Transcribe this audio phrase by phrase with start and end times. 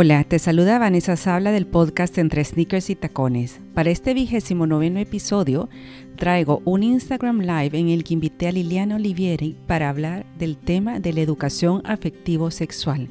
[0.00, 3.58] Hola, te saluda Vanessa Sabla del podcast Entre Sneakers y Tacones.
[3.74, 5.68] Para este vigésimo noveno episodio
[6.16, 11.00] traigo un Instagram Live en el que invité a Liliana Olivieri para hablar del tema
[11.00, 13.10] de la educación afectivo-sexual,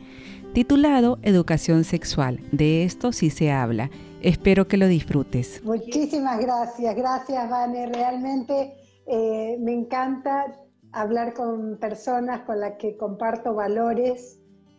[0.54, 2.40] titulado Educación Sexual.
[2.54, 3.90] De esto sí se habla.
[4.22, 5.62] Espero que lo disfrutes.
[5.66, 7.88] Muchísimas gracias, gracias Vane.
[7.88, 8.76] Realmente
[9.08, 10.58] eh, me encanta
[10.94, 14.37] hablar con personas con las que comparto valores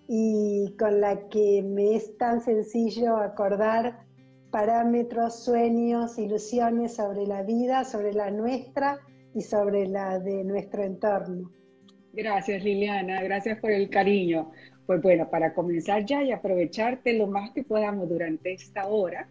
[0.09, 4.07] y con la que me es tan sencillo acordar
[4.51, 8.98] parámetros, sueños, ilusiones sobre la vida, sobre la nuestra
[9.34, 11.53] y sobre la de nuestro entorno.
[12.15, 14.51] Gracias Liliana, gracias por el cariño.
[14.87, 19.29] Pues bueno, para comenzar ya y aprovecharte lo más que podamos durante esta hora,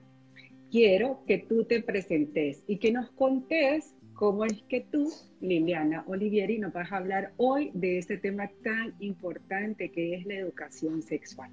[0.70, 6.58] quiero que tú te presentes y que nos contes cómo es que tú, Liliana Olivieri,
[6.58, 11.52] nos vas a hablar hoy de este tema tan importante que es la educación sexual.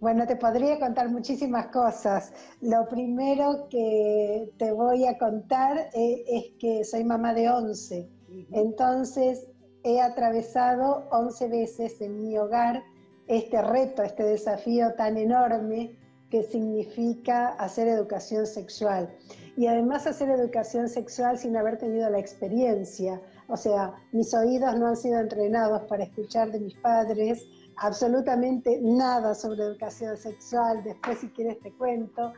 [0.00, 2.32] Bueno, te podría contar muchísimas cosas.
[2.60, 8.08] Lo primero que te voy a contar eh, es, que soy mamá de 11.
[8.52, 9.48] Entonces,
[9.82, 12.84] he atravesado 11 veces en mi hogar
[13.26, 15.96] este reto, este desafío tan enorme
[16.30, 19.10] que significa hacer educación sexual
[19.58, 23.20] y además hacer educación sexual sin haber tenido la experiencia.
[23.48, 27.44] O sea, mis oídos no han sido entrenados para escuchar de mis padres
[27.78, 32.32] absolutamente nada sobre educación sexual, después si quieres te cuento.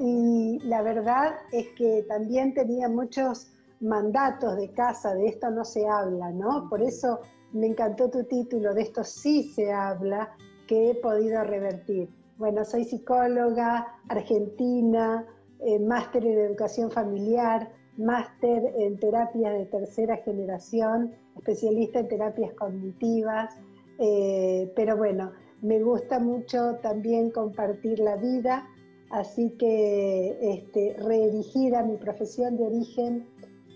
[0.00, 5.86] Y la verdad es que también tenía muchos mandatos de casa, de esto no se
[5.86, 6.70] habla, ¿no?
[6.70, 7.20] Por eso
[7.52, 10.34] me encantó tu título, de esto sí se habla,
[10.66, 12.08] que he podido revertir.
[12.38, 15.26] Bueno, soy psicóloga argentina,
[15.64, 23.54] eh, máster en educación familiar, máster en terapias de tercera generación, especialista en terapias cognitivas,
[23.98, 28.66] eh, pero bueno, me gusta mucho también compartir la vida,
[29.10, 33.26] así que este, reerigida mi profesión de origen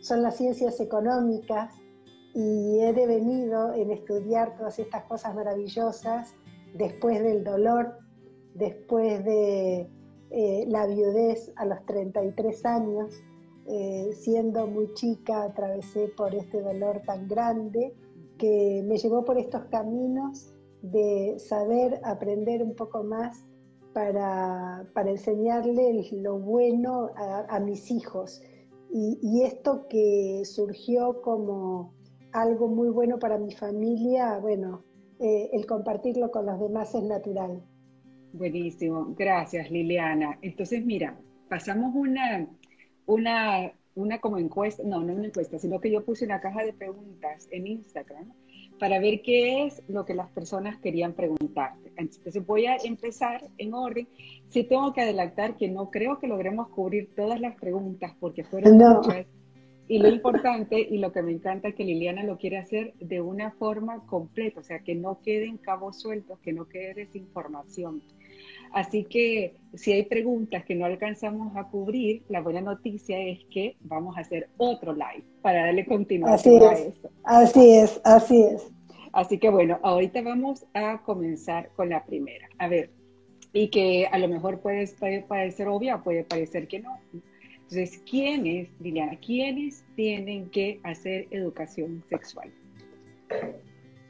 [0.00, 1.74] son las ciencias económicas
[2.34, 6.34] y he devenido en estudiar todas estas cosas maravillosas
[6.74, 7.98] después del dolor,
[8.54, 9.88] después de
[10.30, 13.22] eh, la viudez a los 33 años,
[13.66, 17.94] eh, siendo muy chica, atravesé por este dolor tan grande
[18.38, 23.44] que me llevó por estos caminos de saber aprender un poco más
[23.92, 28.42] para, para enseñarle lo bueno a, mis hijos.
[28.92, 31.94] Y, esto que surgió como
[32.32, 34.84] algo muy bueno para mi familia, bueno,
[35.18, 37.62] eh, el compartirlo con los demás es natural.
[38.36, 40.38] Buenísimo, gracias Liliana.
[40.42, 42.46] Entonces, mira, pasamos una,
[43.06, 46.74] una, una como encuesta, no, no una encuesta, sino que yo puse una caja de
[46.74, 48.30] preguntas en Instagram
[48.78, 51.92] para ver qué es lo que las personas querían preguntarte.
[51.96, 54.06] Entonces voy a empezar en orden.
[54.50, 58.76] Sí tengo que adelantar que no creo que logremos cubrir todas las preguntas porque fueron
[58.76, 59.26] muchas.
[59.88, 63.20] Y lo importante y lo que me encanta es que Liliana lo quiere hacer de
[63.20, 68.02] una forma completa, o sea, que no queden cabos sueltos, que no quede desinformación.
[68.72, 73.76] Así que si hay preguntas que no alcanzamos a cubrir, la buena noticia es que
[73.80, 77.10] vamos a hacer otro live para darle continuación a eso.
[77.24, 78.70] Así es, así es.
[79.12, 82.48] Así que bueno, ahorita vamos a comenzar con la primera.
[82.58, 82.90] A ver,
[83.52, 84.86] y que a lo mejor puede,
[85.22, 86.98] parecer obvia, puede parecer que no.
[87.54, 92.52] Entonces, ¿quiénes, Liliana, quiénes tienen que hacer educación sexual?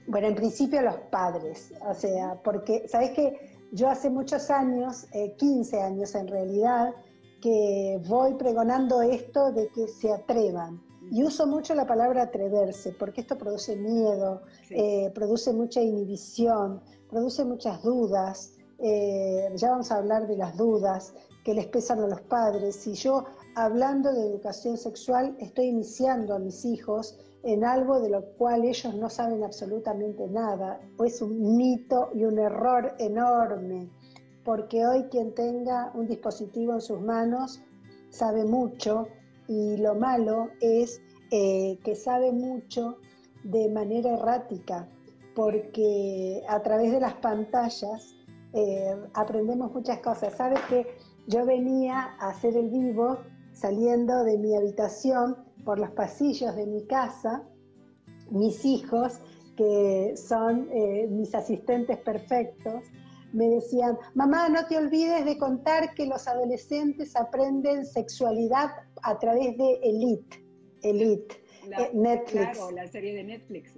[0.08, 3.55] Bueno, en principio los padres, o sea, porque, ¿sabes qué?
[3.76, 5.06] Yo hace muchos años,
[5.36, 6.94] 15 eh, años en realidad,
[7.42, 10.82] que voy pregonando esto de que se atrevan.
[11.12, 17.44] Y uso mucho la palabra atreverse, porque esto produce miedo, eh, produce mucha inhibición, produce
[17.44, 18.54] muchas dudas.
[18.78, 21.12] Eh, ya vamos a hablar de las dudas
[21.44, 22.76] que les pesan a los padres.
[22.76, 23.26] Si yo,
[23.56, 28.92] hablando de educación sexual, estoy iniciando a mis hijos en algo de lo cual ellos
[28.96, 30.80] no saben absolutamente nada.
[31.04, 33.88] Es un mito y un error enorme,
[34.44, 37.62] porque hoy quien tenga un dispositivo en sus manos
[38.10, 39.06] sabe mucho
[39.46, 41.00] y lo malo es
[41.30, 42.98] eh, que sabe mucho
[43.44, 44.88] de manera errática,
[45.36, 48.16] porque a través de las pantallas
[48.54, 50.34] eh, aprendemos muchas cosas.
[50.34, 50.84] Sabes que
[51.28, 53.18] yo venía a hacer el vivo
[53.52, 57.42] saliendo de mi habitación por los pasillos de mi casa,
[58.30, 59.20] mis hijos,
[59.56, 62.84] que son eh, mis asistentes perfectos,
[63.32, 68.70] me decían, mamá, no te olvides de contar que los adolescentes aprenden sexualidad
[69.02, 70.46] a través de Elite.
[70.82, 71.34] Elite.
[71.64, 72.56] eh, Netflix.
[72.56, 73.72] Claro, la serie de Netflix.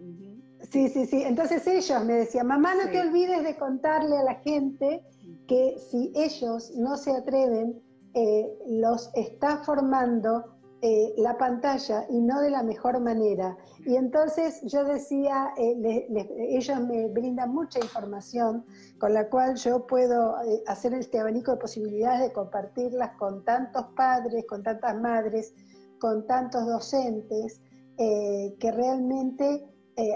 [0.71, 1.23] Sí, sí, sí.
[1.23, 5.03] Entonces ellos me decían, mamá, no te olvides de contarle a la gente
[5.47, 7.81] que si ellos no se atreven,
[8.13, 13.57] eh, los está formando eh, la pantalla y no de la mejor manera.
[13.85, 16.07] Y entonces yo decía, eh,
[16.51, 18.65] ellos me brindan mucha información
[19.01, 23.87] con la cual yo puedo eh, hacer este abanico de posibilidades de compartirlas con tantos
[23.97, 25.53] padres, con tantas madres,
[26.01, 27.61] con tantos docentes,
[27.97, 29.67] que realmente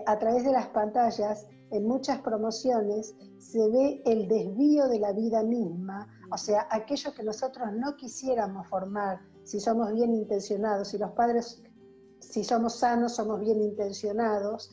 [0.07, 5.43] a través de las pantallas, en muchas promociones, se ve el desvío de la vida
[5.43, 11.11] misma, o sea, aquello que nosotros no quisiéramos formar si somos bien intencionados, si los
[11.13, 11.63] padres,
[12.21, 14.71] si somos sanos, somos bien intencionados.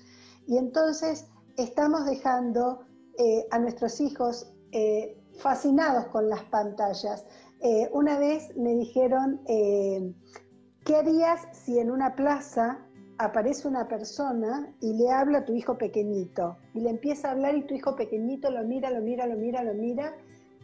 [0.47, 1.27] Y entonces
[1.57, 2.85] estamos dejando
[3.17, 7.25] eh, a nuestros hijos eh, fascinados con las pantallas.
[7.61, 12.79] Eh, una vez me dijeron, ¿qué harías si en una plaza
[13.17, 16.57] aparece una persona y le habla a tu hijo pequeñito?
[16.73, 19.63] Y le empieza a hablar y tu hijo pequeñito lo mira, lo mira, lo mira,
[19.63, 20.15] lo mira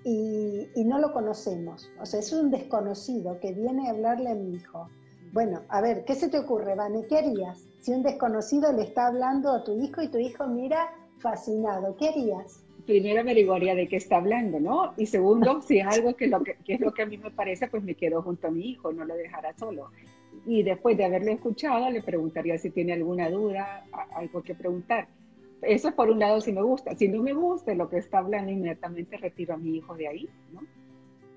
[0.05, 1.91] y, no lo conocemos.
[1.99, 4.87] O sea, es un desconocido que viene a hablarle a mi hijo.
[5.33, 7.07] Bueno, a ver, ¿qué se te ocurre, Vane?
[7.07, 10.93] ¿Qué harías si un desconocido le está hablando a tu hijo y tu hijo mira
[11.17, 11.97] fascinado?
[11.97, 12.63] ¿Qué harías?
[12.85, 14.93] Primero averiguaría de qué está hablando, ¿no?
[14.95, 17.31] Y segundo, si es algo que, lo que, que es lo que a mí me
[17.31, 19.89] parece, pues me quedo junto a mi hijo, no lo dejará solo.
[20.45, 25.07] Y después de haberle escuchado, le preguntaría si tiene alguna duda, algo que preguntar
[25.61, 26.95] eso por un lado si me gusta.
[26.95, 30.29] Si no me gusta lo que está hablando, inmediatamente retiro a mi hijo de ahí,
[30.53, 30.61] ¿no?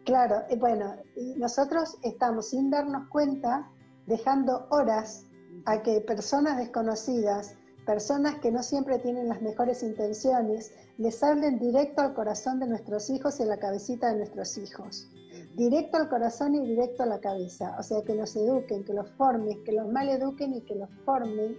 [0.05, 0.97] Claro, bueno,
[1.37, 3.71] nosotros estamos sin darnos cuenta
[4.07, 5.27] dejando horas
[5.67, 12.01] a que personas desconocidas, personas que no siempre tienen las mejores intenciones, les hablen directo
[12.01, 15.11] al corazón de nuestros hijos y a la cabecita de nuestros hijos.
[15.57, 17.77] Directo al corazón y directo a la cabeza.
[17.79, 20.89] O sea, que los eduquen, que los formen, que los mal eduquen y que los
[21.05, 21.57] formen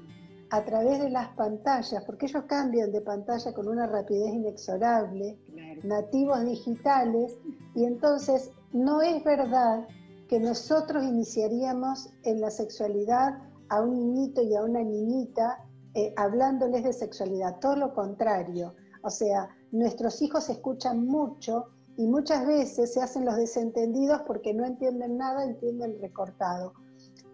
[0.52, 5.38] a través de las pantallas, porque ellos cambian de pantalla con una rapidez inexorable,
[5.84, 7.38] nativos digitales,
[7.76, 9.88] y entonces no es verdad
[10.28, 15.66] que nosotros iniciaríamos en la sexualidad a un niñito y a una niñita
[15.96, 18.76] eh, hablándoles de sexualidad, todo lo contrario.
[19.04, 21.68] O sea, nuestros hijos escuchan mucho
[21.98, 26.74] y muchas veces se hacen los desentendidos porque no entienden nada, entienden recortado.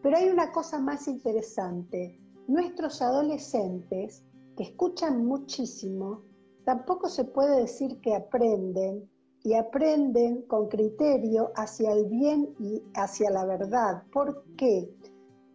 [0.01, 4.23] Pero hay una cosa más interesante nuestros adolescentes,
[4.55, 6.23] que escuchan muchísimo,
[6.63, 9.09] tampoco se puede decir que aprenden
[9.43, 14.03] y aprenden con criterio hacia el bien y hacia la verdad.
[14.11, 14.89] ¿Por qué?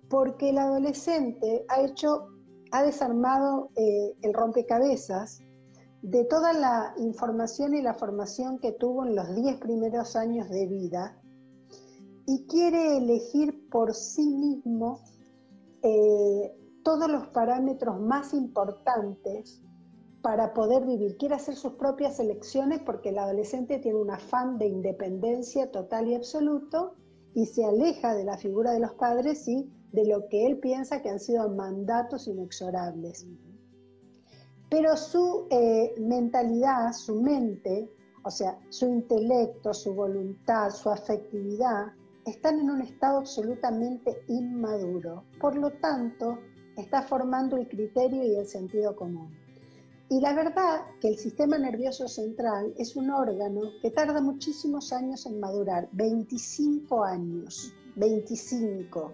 [0.09, 2.29] Porque el adolescente ha hecho,
[2.71, 5.41] ha desarmado eh, el rompecabezas
[6.03, 10.67] de toda la información y la formación que tuvo en los 10 primeros años de
[10.67, 11.21] vida
[12.27, 15.01] y quiere elegir por sí mismo
[15.83, 19.63] eh, todos los parámetros más importantes
[20.23, 21.17] para poder vivir.
[21.17, 26.15] Quiere hacer sus propias elecciones porque el adolescente tiene un afán de independencia total y
[26.15, 26.95] absoluto
[27.35, 31.03] y se aleja de la figura de los padres y de lo que él piensa
[31.03, 33.27] que han sido mandatos inexorables.
[34.69, 37.91] Pero su eh, mentalidad, su mente,
[38.25, 41.93] o sea, su intelecto, su voluntad, su afectividad,
[42.25, 45.25] están en un estado absolutamente inmaduro.
[45.41, 46.39] Por lo tanto,
[46.81, 49.31] está formando el criterio y el sentido común.
[50.09, 55.25] Y la verdad que el sistema nervioso central es un órgano que tarda muchísimos años
[55.27, 59.13] en madurar, 25 años, 25,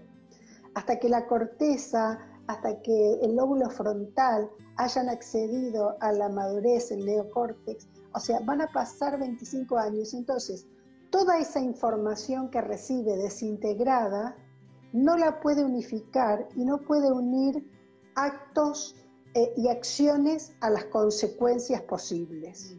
[0.74, 7.04] hasta que la corteza, hasta que el lóbulo frontal hayan accedido a la madurez, el
[7.04, 10.14] neocórtex, o sea, van a pasar 25 años.
[10.14, 10.66] Entonces,
[11.10, 14.34] toda esa información que recibe desintegrada
[14.96, 17.62] no la puede unificar y no puede unir
[18.14, 18.96] actos
[19.34, 22.74] eh, y acciones a las consecuencias posibles.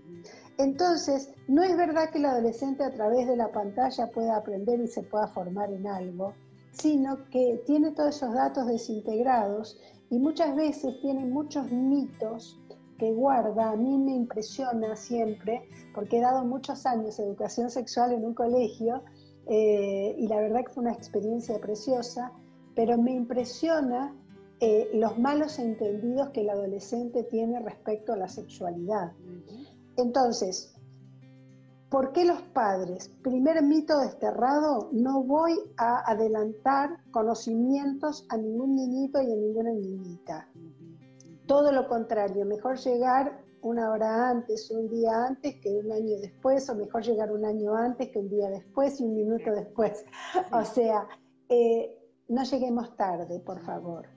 [0.57, 4.87] Entonces, no es verdad que el adolescente a través de la pantalla pueda aprender y
[4.87, 6.33] se pueda formar en algo,
[6.71, 12.59] sino que tiene todos esos datos desintegrados y muchas veces tiene muchos mitos
[12.97, 13.69] que guarda.
[13.69, 18.33] A mí me impresiona siempre, porque he dado muchos años de educación sexual en un
[18.33, 19.03] colegio
[19.49, 22.33] eh, y la verdad que fue una experiencia preciosa,
[22.75, 24.13] pero me impresiona
[24.59, 29.13] eh, los malos entendidos que el adolescente tiene respecto a la sexualidad.
[29.95, 30.75] Entonces,
[31.89, 33.09] ¿por qué los padres?
[33.23, 40.49] Primer mito desterrado, no voy a adelantar conocimientos a ningún niñito y a ninguna niñita.
[41.45, 46.69] Todo lo contrario, mejor llegar una hora antes, un día antes que un año después,
[46.69, 50.05] o mejor llegar un año antes que un día después y un minuto después.
[50.51, 51.07] O sea,
[51.49, 51.97] eh,
[52.27, 54.07] no lleguemos tarde, por favor.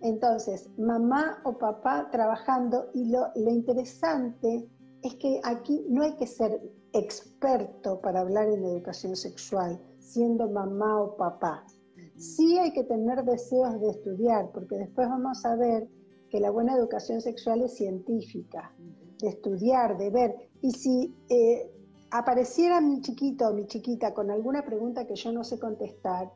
[0.00, 4.68] Entonces, mamá o papá trabajando y lo, lo interesante
[5.02, 6.60] es que aquí no hay que ser
[6.92, 11.64] experto para hablar en educación sexual, siendo mamá o papá.
[12.16, 15.88] Sí hay que tener deseos de estudiar, porque después vamos a ver
[16.30, 18.74] que la buena educación sexual es científica,
[19.18, 20.36] de estudiar, de ver.
[20.60, 21.70] Y si eh,
[22.10, 26.32] apareciera mi chiquito o mi chiquita con alguna pregunta que yo no sé contestar,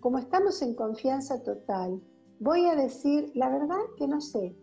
[0.00, 2.02] como estamos en confianza total,
[2.40, 4.56] voy a decir la verdad que no sé.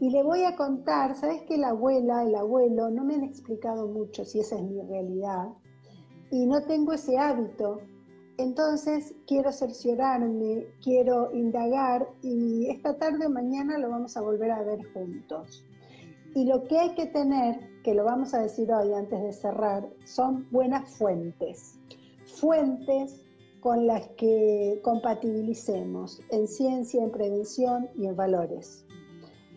[0.00, 3.86] Y le voy a contar, ¿sabes que la abuela, el abuelo no me han explicado
[3.86, 5.50] mucho si esa es mi realidad?
[6.32, 7.78] Y no tengo ese hábito.
[8.38, 14.62] Entonces quiero cerciorarme, quiero indagar y esta tarde o mañana lo vamos a volver a
[14.62, 15.64] ver juntos.
[16.34, 19.86] Y lo que hay que tener, que lo vamos a decir hoy antes de cerrar,
[20.04, 21.78] son buenas fuentes.
[22.24, 23.22] Fuentes
[23.60, 28.86] con las que compatibilicemos en ciencia, en prevención y en valores.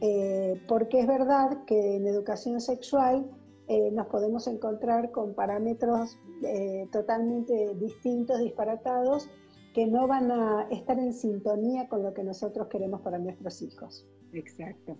[0.02, 3.26] Eh, porque es verdad que en educación sexual
[3.68, 9.30] eh, nos podemos encontrar con parámetros eh, totalmente distintos, disparatados,
[9.74, 14.08] que no van a estar en sintonía con lo que nosotros queremos para nuestros hijos.
[14.32, 14.98] Exacto.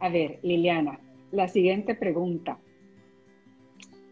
[0.00, 2.58] A ver, Liliana, la siguiente pregunta.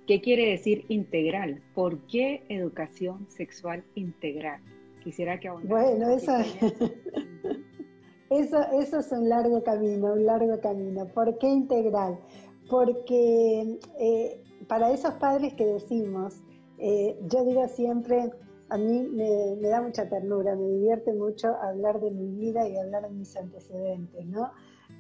[0.07, 1.61] ¿Qué quiere decir integral?
[1.75, 4.61] ¿Por qué educación sexual integral?
[5.03, 6.33] Quisiera que Bueno, eso,
[8.31, 11.07] eso, eso es un largo camino, un largo camino.
[11.09, 12.19] ¿Por qué integral?
[12.71, 16.43] Porque eh, para esos padres que decimos,
[16.79, 18.31] eh, yo digo siempre,
[18.69, 23.03] a mí me, da mucha ternura, me divierte mucho hablar de mi vida y hablar
[23.03, 24.53] de mis antecedentes, ¿no?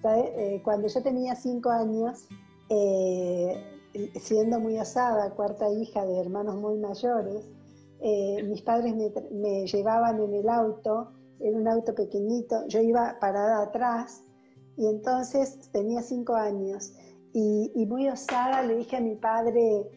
[0.04, 2.26] Eh, cuando yo tenía cinco años,
[2.68, 3.62] eh,
[4.20, 7.48] siendo muy osada, cuarta hija de hermanos muy mayores,
[8.00, 14.22] mis padres me, llevaban en el auto, en un auto pequeñito, yo iba parada atrás
[14.76, 16.92] y entonces tenía cinco años
[17.32, 19.90] y, y muy osada le dije a mi padre,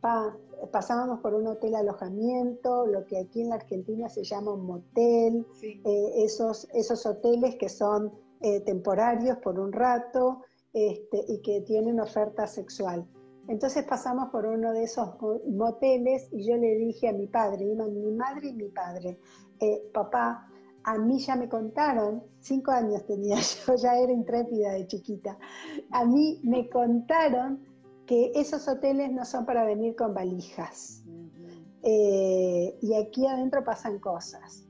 [0.00, 0.36] pa,
[0.70, 5.46] pasábamos por un hotel alojamiento, lo que aquí en la Argentina se llama un motel,
[5.62, 10.42] eh, esos, esos hoteles que son eh, temporarios por un rato
[10.72, 13.06] este, y que tienen oferta sexual.
[13.48, 15.10] Entonces pasamos por uno de esos
[15.46, 19.18] moteles y yo le dije a mi padre, mi madre y mi padre,
[19.60, 20.48] eh, papá,
[20.84, 25.38] a mí ya me contaron, cinco años tenía yo, ya era intrépida de chiquita,
[25.90, 27.73] a mí me contaron
[28.06, 31.02] que esos hoteles no son para venir con valijas.
[31.82, 34.66] Eh, y aquí adentro pasan cosas.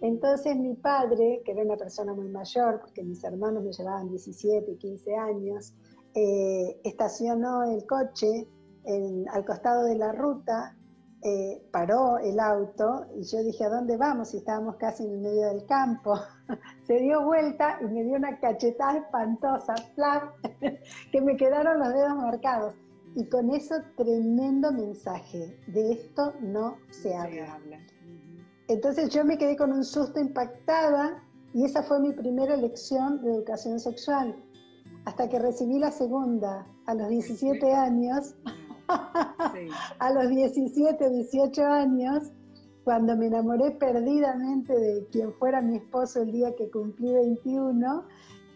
[0.00, 4.72] Entonces mi padre, que era una persona muy mayor, porque mis hermanos me llevaban 17
[4.72, 5.74] y 15 años,
[6.14, 8.48] eh, estacionó el coche
[9.32, 10.76] al costado de la ruta
[11.24, 14.34] eh, paró el auto y yo dije, ¿a dónde vamos?
[14.34, 16.18] Y estábamos casi en el medio del campo.
[16.86, 19.74] Se dio vuelta y me dio una cachetada espantosa,
[21.12, 22.74] que me quedaron los dedos marcados.
[23.14, 27.60] Y con eso tremendo mensaje, de esto no se habla.
[28.68, 33.32] Entonces yo me quedé con un susto impactada y esa fue mi primera lección de
[33.32, 34.34] educación sexual.
[35.04, 38.34] Hasta que recibí la segunda a los 17 años
[39.98, 42.32] a los 17, 18 años,
[42.84, 48.06] cuando me enamoré perdidamente de quien fuera mi esposo el día que cumplí 21,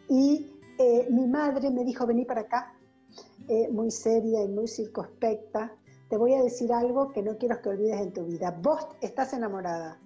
[0.08, 2.74] y eh, mi madre me dijo, vení para acá,
[3.48, 5.72] eh, muy seria y muy circunspecta,
[6.08, 8.56] te voy a decir algo que no quiero que olvides en tu vida.
[8.62, 9.98] Vos estás enamorada.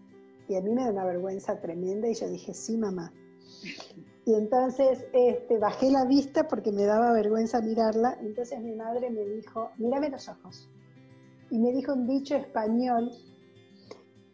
[0.49, 3.13] Y a mí me da una vergüenza tremenda y yo dije, sí, mamá.
[4.31, 8.17] Y entonces este, bajé la vista porque me daba vergüenza mirarla.
[8.21, 10.71] Entonces mi madre me dijo, mírame los ojos.
[11.51, 13.11] Y me dijo un dicho español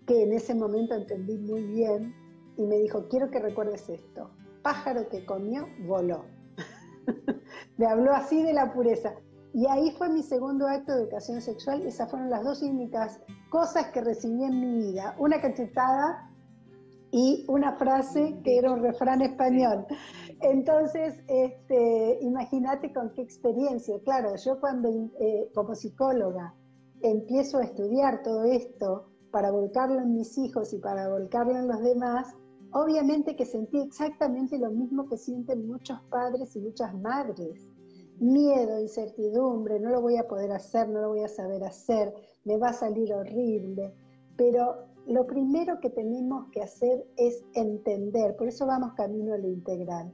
[0.06, 2.14] que en ese momento entendí muy bien.
[2.58, 4.28] Y me dijo, quiero que recuerdes esto.
[4.62, 6.26] Pájaro que comió, voló.
[7.78, 9.14] me habló así de la pureza.
[9.54, 11.86] Y ahí fue mi segundo acto de educación sexual.
[11.86, 15.16] Esas fueron las dos únicas cosas que recibí en mi vida.
[15.18, 16.25] Una cachetada
[17.16, 19.86] y una frase que era un refrán español.
[20.42, 23.98] Entonces, este, imagínate con qué experiencia.
[24.04, 26.54] Claro, yo cuando eh, como psicóloga
[27.00, 31.80] empiezo a estudiar todo esto para volcarlo en mis hijos y para volcarlo en los
[31.80, 32.34] demás,
[32.72, 37.66] obviamente que sentí exactamente lo mismo que sienten muchos padres y muchas madres.
[38.18, 42.12] Miedo, incertidumbre, no lo voy a poder hacer, no lo voy a saber hacer,
[42.44, 43.94] me va a salir horrible.
[44.36, 49.48] Pero lo primero que tenemos que hacer es entender, por eso vamos camino a lo
[49.48, 50.12] integral,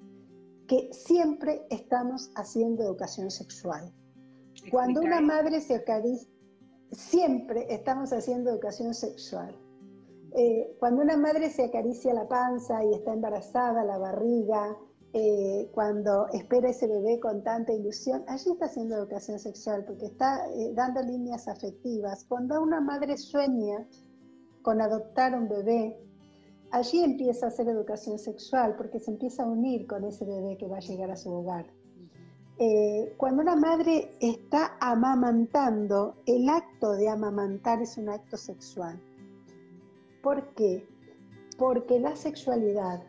[0.67, 3.93] que siempre estamos haciendo educación sexual.
[4.71, 6.29] Cuando una madre se acaricia,
[6.93, 9.57] siempre estamos haciendo educación sexual.
[10.35, 14.77] Eh, cuando una madre se acaricia la panza y está embarazada, la barriga,
[15.15, 20.49] eh, cuando espera ese bebé con tanta ilusión, allí está haciendo educación sexual porque está
[20.55, 22.25] eh, dando líneas afectivas.
[22.25, 23.87] Cuando una madre sueña
[24.63, 25.99] con adoptar un bebé,
[26.71, 30.69] allí empieza a hacer educación sexual porque se empieza a unir con ese bebé que
[30.69, 31.67] va a llegar a su hogar.
[32.59, 39.01] Eh, cuando una madre está amamantando, el acto de amamantar es un acto sexual.
[40.23, 40.87] ¿Por qué?
[41.59, 43.03] Porque la sexualidad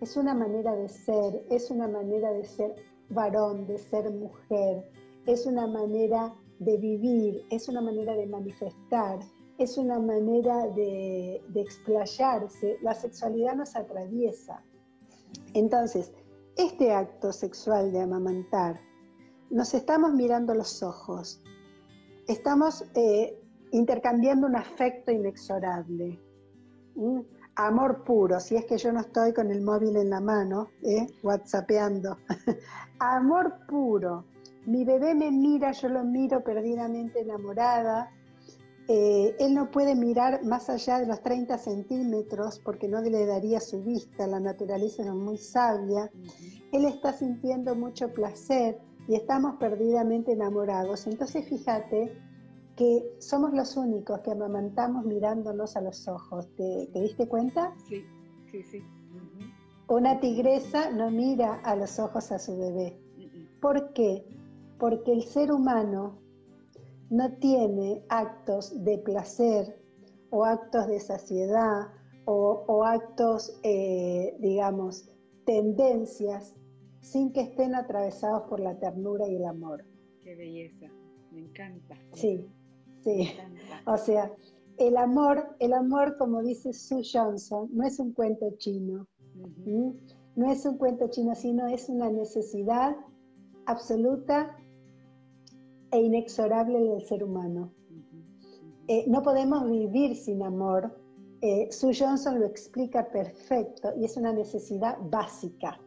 [0.00, 2.74] es una manera de ser, es una manera de ser
[3.10, 4.90] varón, de ser mujer,
[5.26, 9.18] es una manera de vivir, es una manera de manifestar,
[9.58, 12.78] es una manera de, explayarse.
[12.82, 14.62] La sexualidad nos atraviesa.
[15.54, 16.12] Entonces,
[16.56, 18.80] este acto sexual de amamantar,
[19.50, 21.42] nos estamos mirando los ojos,
[22.26, 23.38] estamos eh,
[23.72, 26.20] intercambiando un afecto inexorable
[27.58, 31.06] amor puro, si es que yo no estoy con el móvil en la mano, ¿eh?
[31.22, 32.16] whatsappeando.
[33.00, 34.24] amor puro.
[34.66, 38.12] Mi bebé me mira, yo lo miro perdidamente enamorada.
[38.90, 43.60] Eh, él no puede mirar más allá de los 30 centímetros porque no le daría
[43.60, 46.10] su vista, la naturaleza es muy sabia.
[46.72, 51.06] Él está sintiendo mucho placer y estamos perdidamente enamorados.
[51.06, 52.18] Entonces fíjate
[52.76, 56.48] que somos los únicos que amamantamos mirándonos a los ojos.
[56.56, 57.74] ¿Te, diste cuenta?
[57.88, 58.06] Sí,
[58.50, 58.82] sí, sí.
[59.88, 62.98] Una tigresa no mira a los ojos a su bebé.
[63.60, 64.24] ¿Por qué?
[64.78, 66.20] Porque el ser humano
[67.10, 69.80] no tiene actos de placer
[70.30, 71.88] o actos de saciedad
[72.30, 75.10] o, actos, eh, digamos,
[75.46, 76.54] tendencias
[77.00, 79.86] sin que estén atravesados por la ternura y el amor.
[80.22, 80.88] Qué belleza,
[81.32, 81.96] me encanta.
[82.12, 82.46] Sí,
[83.02, 83.30] Sí,
[83.86, 84.32] o sea,
[84.76, 89.06] el amor, el amor, como dice Sue Johnson, no es un cuento chino.
[90.34, 92.96] No es un cuento chino, sino es una necesidad
[93.66, 94.56] absoluta
[95.90, 97.72] e inexorable del ser humano.
[98.88, 100.98] Eh, no podemos vivir sin amor.
[101.40, 105.78] Eh, Sue Johnson lo explica perfecto y es una necesidad básica,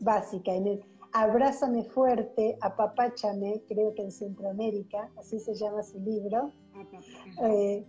[0.00, 0.54] básica.
[0.54, 0.84] En el,
[1.16, 6.50] Abrázame fuerte, apapáchame, creo que en Centroamérica, así se llama su libro.
[7.40, 7.86] Eh,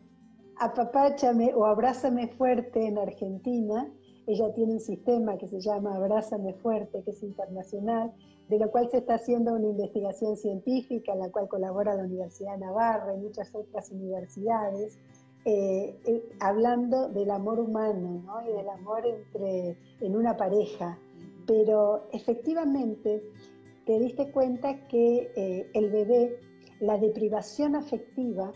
[0.57, 3.91] apapáchame o abrázame fuerte en Argentina.
[4.27, 8.13] Ella tiene un sistema que se llama Abrázame fuerte, que es internacional,
[8.49, 12.53] de lo cual se está haciendo una investigación científica, en la cual colabora la Universidad
[12.53, 14.99] de Navarra y muchas otras universidades.
[15.47, 20.97] Eh, eh, hablando del amor humano y del amor entre, en una pareja
[21.45, 23.21] pero efectivamente
[23.85, 26.39] te diste cuenta que eh, el bebé,
[26.79, 28.51] la deprivación afectiva,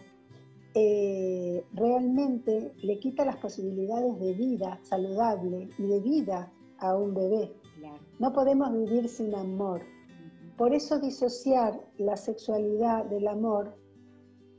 [1.74, 7.52] realmente le quita las posibilidades de vida saludable y de vida a un bebé.
[8.20, 9.82] No podemos vivir sin amor.
[10.58, 13.78] Por eso disociar la sexualidad del amor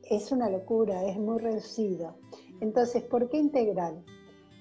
[0.02, 2.16] es una locura, es muy reducido.
[2.60, 4.02] Entonces, ¿por qué integral?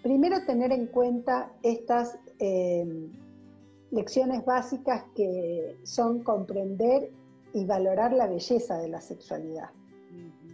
[0.04, 3.10] Primero tener en cuenta estas eh,
[3.91, 7.12] lecciones básicas que son comprender
[7.54, 9.69] y valorar la belleza de la sexualidad,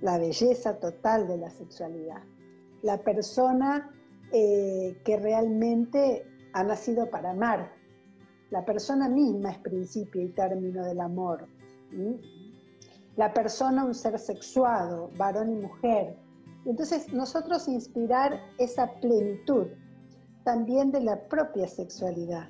[0.02, 2.24] la belleza total de la sexualidad,
[2.82, 3.92] la persona
[4.32, 7.75] eh, que realmente ha nacido para amar,
[8.56, 11.46] la persona misma es principio y término del amor,
[13.18, 16.16] la persona un ser sexuado, varón y mujer.
[16.64, 19.68] Entonces nosotros inspirar esa plenitud
[20.46, 22.48] también de la propia sexualidad.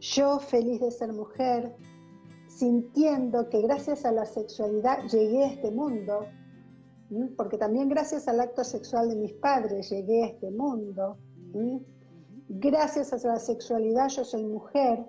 [0.00, 1.76] Yo feliz de ser mujer,
[2.48, 6.24] sintiendo que gracias a la sexualidad llegué a este mundo,
[7.36, 11.18] porque también gracias al acto sexual de mis padres llegué a este mundo,
[12.48, 15.04] gracias a la sexualidad yo soy mujer,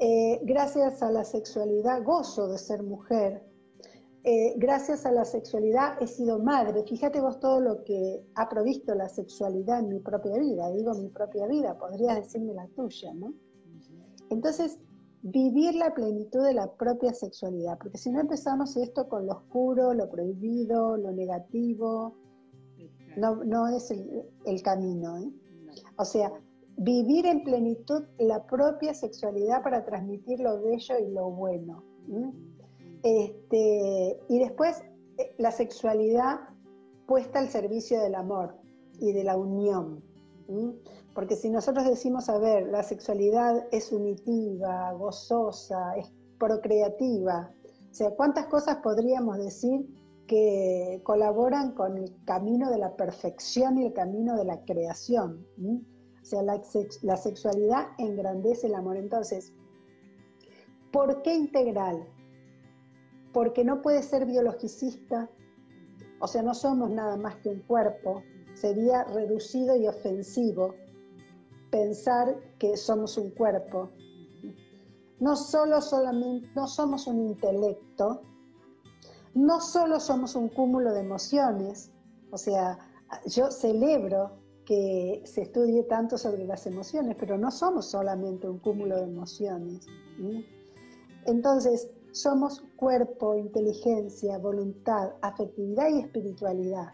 [0.00, 3.44] eh, gracias a la sexualidad gozo de ser mujer,
[4.22, 6.84] eh, gracias a la sexualidad he sido madre.
[6.84, 10.70] Fíjate vos todo lo que ha provisto la sexualidad en mi propia vida.
[10.70, 13.32] Digo mi propia vida, podrías decirme la tuya, ¿no?
[14.28, 14.78] Entonces,
[15.22, 19.94] vivir la plenitud de la propia sexualidad, porque si no empezamos esto con lo oscuro,
[19.94, 22.16] lo prohibido, lo negativo,
[23.16, 25.18] no, es el, camino.
[25.18, 25.30] ¿eh?
[25.96, 26.32] O sea,
[26.80, 31.84] vivir en plenitud la propia sexualidad para transmitir lo bello y lo bueno.
[33.02, 34.82] Este, y después
[35.18, 36.40] eh, la sexualidad
[37.06, 38.56] puesta al servicio del amor
[38.98, 40.02] y de la unión.
[41.14, 47.52] Porque si nosotros decimos, a ver, la sexualidad es unitiva, gozosa, es procreativa,
[47.90, 49.86] o sea, ¿cuántas cosas podríamos decir
[50.26, 55.44] que colaboran con el camino de la perfección y el camino de la creación.
[56.30, 58.96] Sea, la, sexualidad engrandece el amor.
[58.96, 59.52] Entonces,
[60.92, 62.06] ¿por qué integral?
[63.32, 65.28] Porque no puede ser biologicista,
[66.20, 68.22] o sea, no somos nada más que un cuerpo,
[68.54, 70.74] sería reducido y ofensivo
[71.70, 73.90] pensar que somos un cuerpo.
[75.18, 78.22] No solo solamente, no somos un intelecto,
[79.34, 81.92] no solo somos un cúmulo de emociones,
[82.30, 82.78] o sea,
[83.26, 84.39] yo celebro
[84.70, 89.84] que se estudie tanto sobre las emociones, pero no somos solamente un cúmulo de emociones.
[91.26, 96.86] Entonces, somos cuerpo, inteligencia, voluntad, afectividad y espiritualidad.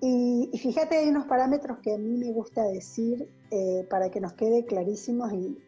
[0.00, 4.32] Y, fíjate, hay unos parámetros que a mí me gusta decir eh, para que nos
[4.32, 5.58] quede clarísimos y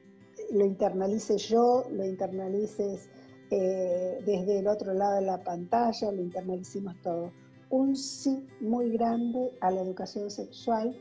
[0.50, 3.10] lo internalice yo, lo internalices
[3.50, 7.43] eh, desde el otro lado de la pantalla, lo internalicemos todo.
[7.74, 10.96] Un sí muy grande a la educación sexual,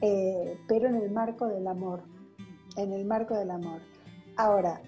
[0.00, 2.04] eh, pero en el marco del amor,
[2.78, 3.82] en el marco del amor.
[4.38, 4.80] Ahora,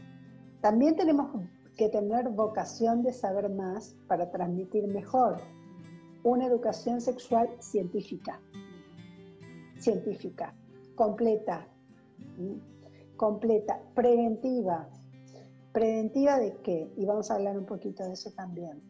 [0.62, 1.29] también tenemos
[1.77, 5.43] que tener vocación de saber más para transmitir mejor
[6.23, 8.41] una educación sexual científica,
[9.77, 10.55] científica,
[10.95, 11.69] completa,
[13.19, 14.88] completa, preventiva.
[15.73, 16.91] ¿Preventiva de qué?
[16.97, 18.88] Y vamos a hablar un poquito de eso también.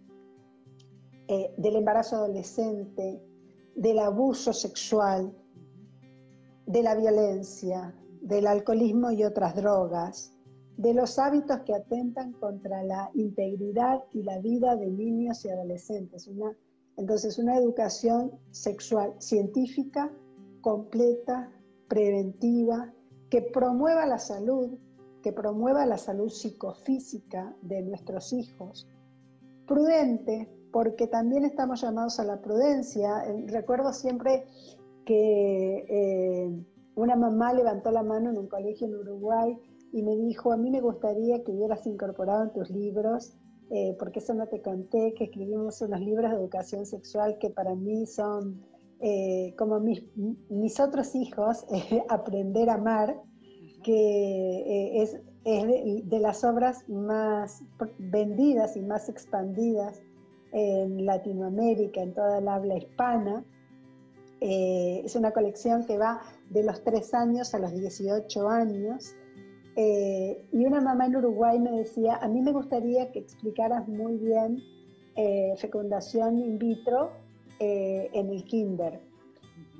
[1.29, 3.23] Eh, del embarazo adolescente,
[3.75, 5.33] del abuso sexual,
[6.67, 10.33] de la violencia, del alcoholismo y otras drogas,
[10.77, 16.27] de los hábitos que atentan contra la integridad y la vida de niños y adolescentes.
[16.29, 16.57] Una
[16.99, 20.13] entonces, una educación sexual científica,
[20.61, 21.49] completa,
[21.87, 22.93] preventiva,
[23.31, 24.77] que promueva la salud,
[25.23, 28.89] que promueva la salud psicofísica de nuestros hijos.
[29.65, 33.25] Prudente, porque también estamos llamados a la prudencia.
[33.27, 34.45] Eh, recuerdo siempre
[35.09, 39.59] que eh, una mamá levantó la mano en un colegio en Uruguay
[39.91, 43.33] y me dijo, a mí me gustaría que hubieras incorporado en tus libros
[43.71, 47.75] eh, porque eso no te conté, que escribimos unos libros de educación sexual que para
[47.75, 48.63] mí son
[49.01, 50.05] eh, como mis,
[50.51, 51.65] mis, otros hijos,
[52.09, 53.19] Aprender a Amar,
[53.83, 55.67] que es, es
[56.09, 57.63] de, las obras más
[57.99, 60.03] vendidas y más expandidas
[60.53, 63.45] en Latinoamérica, en toda el habla hispana.
[64.41, 69.15] es una colección que va de los 3 años a los 18 años
[69.81, 74.17] eh, y una mamá en Uruguay me decía, a mí me gustaría que explicaras muy
[74.17, 74.61] bien
[75.15, 77.13] eh, fecundación in vitro
[77.61, 78.99] eh, en el kinder.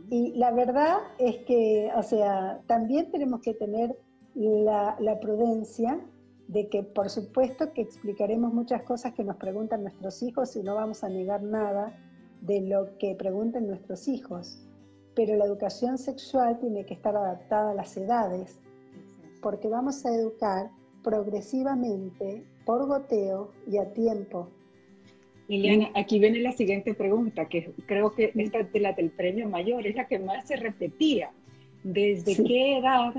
[0.09, 3.99] Y la verdad es que, o sea, también tenemos que tener
[4.37, 5.99] la, la prudencia
[6.49, 10.75] de que por supuesto que explicaremos muchas cosas que nos preguntan nuestros hijos y no
[10.75, 11.95] vamos a negar nada
[12.41, 14.67] de lo que pregunten nuestros hijos.
[15.15, 18.59] Pero la educación sexual tiene que estar adaptada a las edades
[19.43, 20.71] porque vamos a educar
[21.03, 24.49] progresivamente, por goteo y a tiempo.
[25.49, 29.87] Liliana, aquí viene la siguiente pregunta, que creo que esta de la del premio mayor
[29.87, 31.31] es la que más se repetía.
[31.85, 33.15] ¿Desde qué edad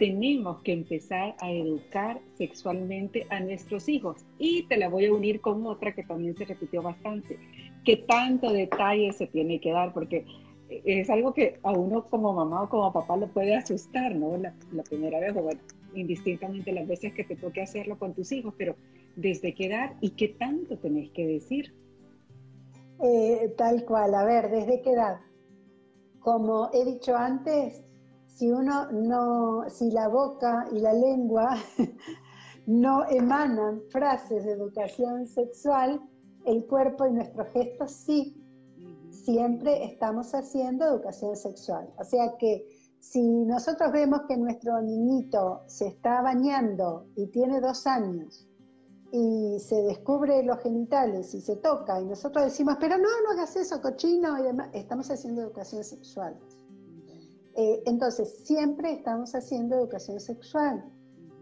[0.00, 4.24] tenemos que empezar a educar sexualmente a nuestros hijos?
[4.38, 7.38] Y te la voy a unir con otra que también se repitió bastante.
[7.84, 9.92] ¿Qué tanto detalle se tiene que dar?
[9.92, 10.24] Porque
[10.70, 14.38] es algo que a uno como mamá o como papá lo puede asustar, ¿no?
[14.38, 15.60] La, primera vez, o bueno,
[15.94, 18.76] indistintamente las veces que te toque hacerlo con tus hijos, pero
[19.16, 21.74] ¿desde qué edad y qué tanto tenés que decir?
[23.02, 25.18] Eh, tal cual, a ver, ¿desde qué edad?
[26.20, 27.82] Como he dicho antes,
[28.40, 31.58] si uno no, si la boca y la lengua
[32.66, 36.00] no emanan frases de educación sexual,
[36.46, 38.42] el cuerpo y nuestros gestos sí
[39.10, 41.92] siempre estamos haciendo educación sexual.
[41.98, 42.66] O sea que
[42.98, 48.48] si nosotros vemos que nuestro niñito se está bañando y tiene dos años
[49.12, 53.54] y se descubre los genitales y se toca y nosotros decimos, pero no, no hagas
[53.56, 56.40] eso, cochino y demás, estamos haciendo educación sexual.
[57.56, 60.84] Eh, entonces, siempre estamos haciendo educación sexual.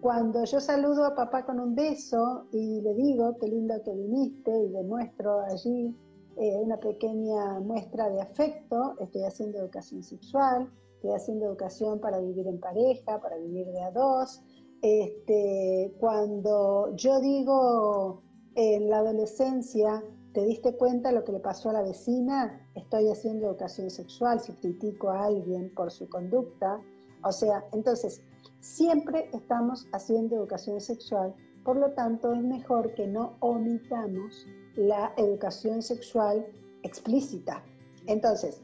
[0.01, 4.51] Cuando yo saludo a papá con un beso y le digo, qué lindo que viniste
[4.51, 5.97] y le muestro allí
[6.37, 12.47] eh, una pequeña muestra de afecto, estoy haciendo educación sexual, estoy haciendo educación para vivir
[12.47, 14.41] en pareja, para vivir de a dos.
[14.81, 18.23] Este, cuando yo digo
[18.55, 22.68] en la adolescencia, ¿te diste cuenta lo que le pasó a la vecina?
[22.79, 26.81] Estoy haciendo educación sexual, si critico a alguien por su conducta.
[27.25, 28.23] O sea, entonces,
[28.61, 35.83] siempre estamos haciendo educación sexual, por lo tanto es mejor que no omitamos la educación
[35.83, 36.47] sexual
[36.85, 37.65] explícita.
[38.07, 38.63] Entonces,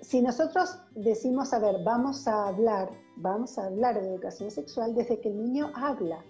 [0.00, 5.20] si nosotros decimos, a ver, vamos a hablar, vamos a hablar de educación sexual desde
[5.20, 6.24] que el niño habla.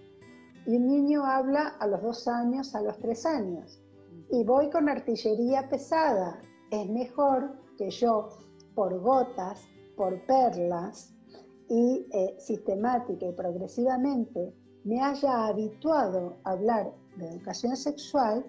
[0.65, 3.79] Y un niño habla a los dos años, a los tres años.
[4.29, 6.41] Y voy con artillería pesada.
[6.71, 8.29] Es mejor que yo,
[8.73, 11.13] por gotas, por perlas
[11.69, 18.45] y eh, sistemática y progresivamente, me haya habituado a hablar de educación sexual,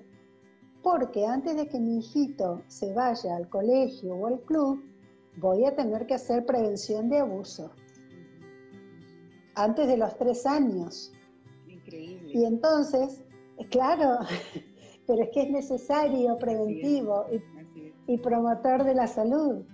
[0.82, 4.82] porque antes de que mi hijito se vaya al colegio o al club,
[5.38, 7.70] voy a tener que hacer prevención de abuso.
[9.54, 11.12] Antes de los tres años.
[11.66, 12.30] Increíble.
[12.32, 13.22] Y entonces,
[13.70, 14.18] claro,
[15.06, 17.26] pero es que es necesario, preventivo
[18.06, 19.64] y, promotor de la salud.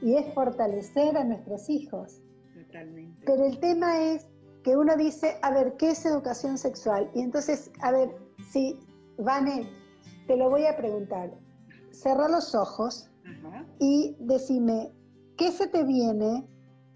[0.00, 2.22] Y es fortalecer a nuestros hijos.
[2.54, 3.22] Totalmente.
[3.26, 4.26] Pero el tema es
[4.62, 7.10] que uno dice, a ver, ¿qué es educación sexual?
[7.14, 8.16] Y entonces, a ver,
[8.50, 8.78] si,
[9.18, 9.68] Vane,
[10.26, 11.32] te lo voy a preguntar.
[11.90, 13.10] Cerra los ojos
[13.78, 14.92] y decime,
[15.36, 16.48] ¿Qué se te viene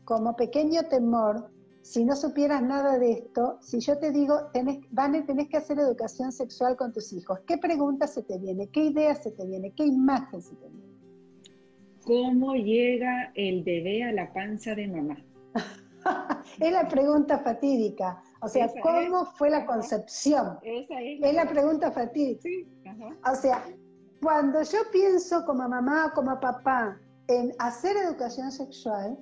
[0.05, 1.51] como pequeño temor
[1.91, 3.59] si no supieras nada de esto?
[3.61, 7.59] Si yo te digo, tenés, Vane, tenés que hacer educación sexual con tus hijos, ¿qué
[7.59, 8.69] pregunta se te viene?
[8.69, 9.73] ¿Qué idea se te viene?
[9.73, 10.89] ¿Qué imagen se te viene?
[12.05, 15.17] ¿Cómo llega el bebé a la panza de mamá?
[16.61, 18.23] es la pregunta fatídica.
[18.41, 20.61] O sea, ¿cómo fue la concepción?
[20.63, 22.43] Esa es, la, pregunta fatídica.
[22.43, 22.69] Sí,
[23.29, 23.65] O sea,
[24.23, 29.19] cuando yo pienso como mamá o como papá, en hacer educación sexual,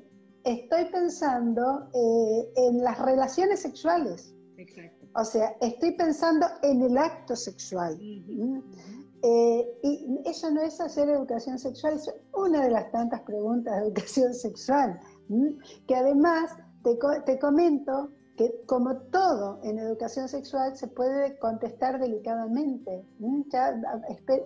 [0.49, 4.35] estoy pensando eh, en las relaciones sexuales.
[4.57, 5.07] Exacto.
[5.15, 7.99] O sea, estoy pensando en el acto sexual.
[8.01, 8.61] ¿Mm?
[9.23, 13.89] Eh, y eso no es hacer educación sexual, es una de las tantas preguntas de
[13.89, 14.99] educación sexual.
[15.29, 15.59] ¿Mm?
[15.87, 23.05] Que además te, te comento que como todo en educación sexual se puede contestar delicadamente.
[23.19, 23.43] ¿Mm?
[23.51, 23.81] Ya,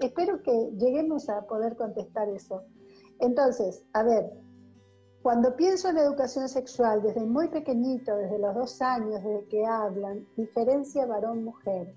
[0.00, 2.64] espero que lleguemos a poder contestar eso.
[3.20, 4.32] Entonces, a ver,
[5.22, 10.26] cuando pienso en educación sexual, desde muy pequeñito, desde los dos años, desde que hablan,
[10.36, 11.94] diferencia varón-mujer.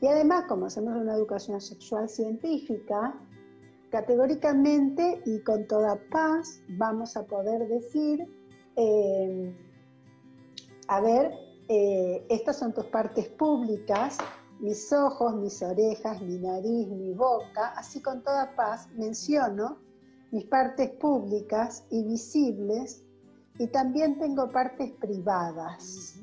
[0.00, 3.18] Y además, como hacemos una educación sexual científica,
[3.90, 8.26] categóricamente y con toda paz vamos a poder decir,
[8.76, 9.54] eh,
[10.86, 11.32] a ver,
[11.68, 14.18] eh, estas son tus partes públicas,
[14.60, 19.78] mis ojos, mis orejas, mi nariz, mi boca, así con toda paz menciono
[20.32, 23.04] mis partes públicas y visibles
[23.58, 26.18] y también tengo partes privadas.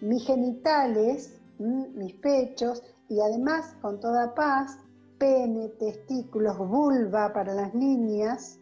[0.00, 4.78] Mis genitales, mis pechos y además con toda paz,
[5.18, 8.58] pene, testículos, vulva para las niñas.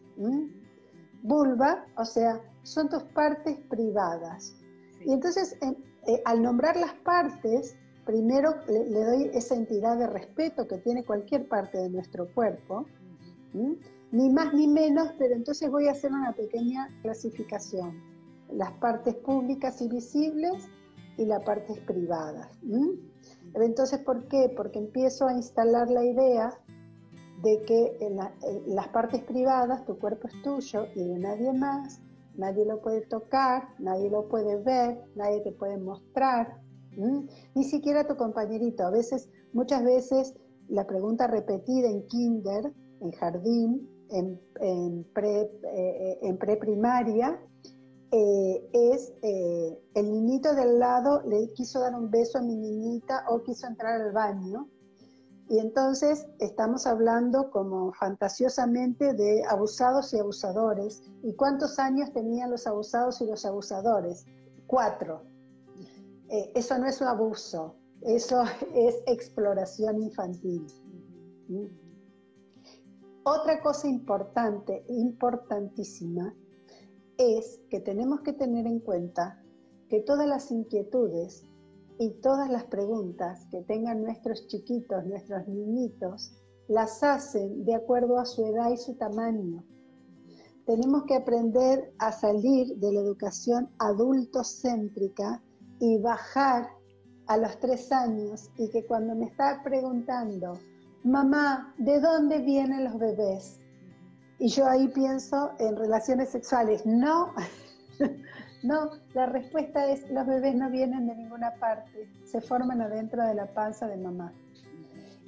[1.23, 4.55] Vulva, o sea, son tus partes privadas.
[5.05, 10.79] Y entonces, eh, al nombrar las partes, primero le, doy esa entidad de respeto que
[10.79, 12.85] tiene cualquier parte de nuestro cuerpo
[14.11, 18.01] ni más ni menos, pero entonces voy a hacer una pequeña clasificación.
[18.51, 20.69] Las partes públicas y visibles
[21.17, 22.47] y las partes privadas.
[23.53, 24.53] Entonces, ¿por qué?
[24.55, 26.53] Porque empiezo a instalar la idea
[27.43, 28.17] de que en,
[28.67, 32.01] las partes privadas tu cuerpo es tuyo y de nadie más,
[32.35, 36.61] nadie lo puede tocar, nadie lo puede ver, nadie te puede mostrar,
[37.53, 38.83] ni siquiera tu compañerito.
[38.83, 40.33] A veces, muchas veces,
[40.67, 47.39] la pregunta repetida en kinder, en jardín, en, en, pre, eh, en preprimaria,
[48.11, 53.25] eh, es eh, el niñito del lado le quiso dar un beso a mi niñita
[53.29, 54.69] o quiso entrar al baño.
[55.49, 61.01] Y entonces estamos hablando como fantasiosamente de abusados y abusadores.
[61.23, 64.25] ¿Y cuántos años tenían los abusados y los abusadores?
[64.67, 65.23] Cuatro.
[66.27, 68.43] eso no es un abuso, eso
[68.75, 70.67] es exploración infantil.
[73.29, 76.33] Otra cosa importante, importantísima,
[77.17, 79.43] es que tenemos que tener en cuenta
[79.89, 81.43] que todas las inquietudes
[81.99, 88.23] y todas las preguntas que tengan nuestros chiquitos, nuestros niñitos, las hacen de acuerdo a
[88.23, 89.61] su edad y su tamaño.
[90.65, 95.43] Tenemos que aprender a salir de la educación adultocéntrica
[95.81, 96.69] y bajar
[97.25, 100.53] a los tres años y que cuando me está preguntando
[101.07, 103.59] mamá, ¿de dónde vienen los bebés?
[104.39, 106.85] Y yo ahí pienso en relaciones sexuales.
[106.85, 107.33] No,
[108.63, 113.33] no, la respuesta es los bebés no vienen de ninguna parte, se forman adentro de
[113.35, 114.33] la panza de mamá.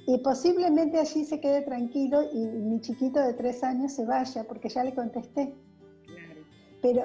[0.06, 4.68] Y posiblemente allí se quede tranquilo y mi chiquito de tres años se vaya porque
[4.68, 5.54] ya le contesté.
[6.82, 7.04] Pero,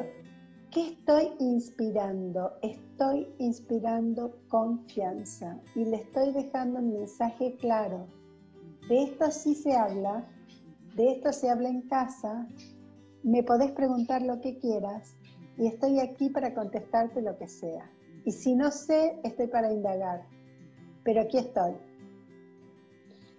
[0.75, 2.51] ¿Qué estoy inspirando?
[2.61, 8.07] Estoy inspirando confianza y le estoy dejando un mensaje claro.
[8.87, 10.27] De esto sí se habla,
[10.95, 12.47] de esto se habla en casa,
[13.23, 15.15] me podés preguntar lo que quieras
[15.57, 17.89] y estoy aquí para contestarte lo que sea.
[18.25, 20.23] Y si no sé, estoy para indagar,
[21.03, 21.73] pero aquí estoy.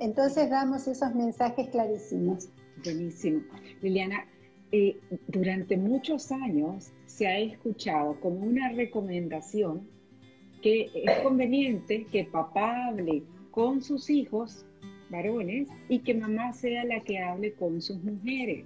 [0.01, 2.49] Entonces damos esos mensajes clarísimos.
[2.85, 3.43] Buenísimo.
[3.83, 4.27] Liliana,
[4.73, 9.89] eh, durante muchos años se ha escuchado como una recomendación
[10.61, 14.66] que es conveniente que papá hable con sus hijos
[15.11, 18.65] varones y que mamá sea la que hable con sus mujeres.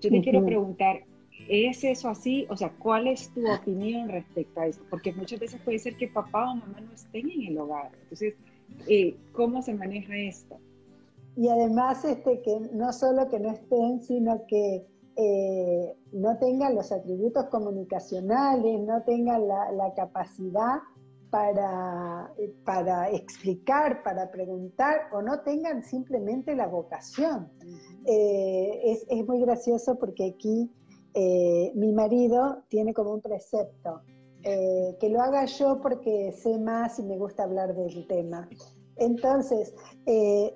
[0.00, 1.04] Yo te quiero preguntar,
[1.48, 2.46] ¿es eso así?
[2.50, 4.84] O sea, ¿cuál es tu opinión respecto a esto?
[4.90, 7.90] Porque muchas veces puede ser que papá o mamá no estén en el hogar.
[8.02, 8.34] Entonces,
[8.86, 10.58] eh, ¿cómo se maneja esto?
[11.36, 14.84] Y además, este, que no solo que no estén, sino que
[15.20, 20.78] eh, no tengan los atributos comunicacionales, no tengan la, capacidad
[21.30, 22.32] para,
[22.64, 27.50] para, explicar, para preguntar, o no tengan simplemente la vocación.
[28.06, 30.70] Eh, es, es, muy gracioso porque aquí
[31.14, 34.02] eh, mi marido tiene como un precepto,
[34.42, 38.48] que lo haga yo porque sé más y me gusta hablar del tema.
[38.96, 39.74] Entonces,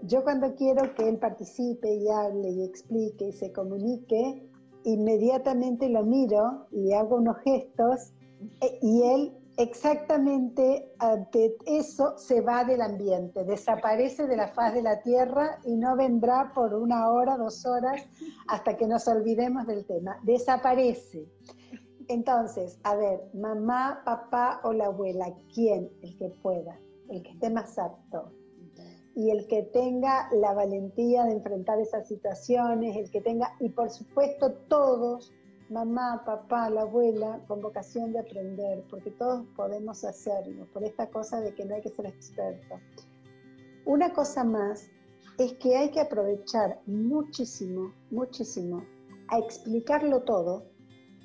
[0.04, 4.48] yo cuando quiero que él participe y hable y explique y se comunique,
[4.84, 8.12] inmediatamente lo miro y hago unos gestos
[8.80, 15.02] y él exactamente ante eso se va del ambiente, desaparece de la faz de la
[15.02, 18.02] tierra y no vendrá por una hora, dos horas,
[18.48, 20.18] hasta que nos olvidemos del tema.
[20.22, 21.26] Desaparece.
[22.08, 25.90] Entonces, a ver, mamá, papá o la abuela, ¿quién?
[26.02, 28.32] El que pueda, el que esté más apto
[29.14, 33.90] y el que tenga la valentía de enfrentar esas situaciones, el que tenga, y por
[33.90, 35.32] supuesto todos,
[35.72, 41.40] mamá, papá, la abuela, con vocación de aprender, porque todos podemos hacerlo, por esta cosa
[41.40, 42.78] de que no hay que ser experto.
[43.86, 44.88] Una cosa más
[45.38, 48.84] es que hay que aprovechar muchísimo, muchísimo
[49.28, 50.66] a explicarlo todo,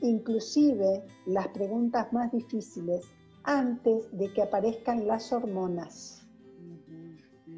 [0.02, 3.06] inclusive las preguntas más difíciles,
[3.44, 6.18] antes de que aparezcan las hormonas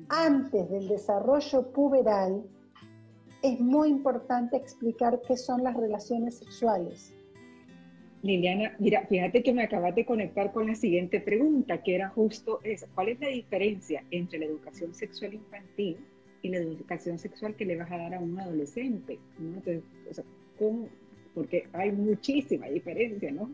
[0.10, 2.44] antes del desarrollo puberal,
[3.42, 7.14] es muy importante explicar qué son las relaciones sexuales.
[8.22, 12.60] Liliana, mira, fíjate que me acabas de conectar con la siguiente pregunta, que era justo
[12.64, 12.88] esa.
[12.94, 15.98] ¿Cuál es la diferencia entre la educación sexual infantil
[16.42, 19.20] y la educación sexual que le vas a dar a un adolescente?
[21.34, 23.50] Porque hay muchísima diferencia, ¿no?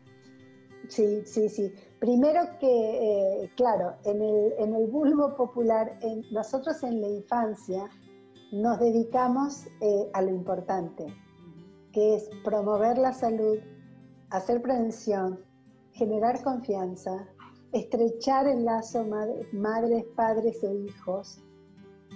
[0.88, 1.71] Sí, sí, sí.
[2.00, 6.00] Primero que, eh, claro, en el, en el bulbo popular,
[6.32, 7.89] nosotros en la infancia
[8.51, 11.05] nos dedicamos eh, a lo importante,
[11.91, 13.58] que es promover la salud,
[14.29, 15.39] hacer prevención,
[15.93, 17.27] generar confianza,
[17.71, 19.05] estrechar el lazo
[19.51, 21.41] madres, padres e hijos.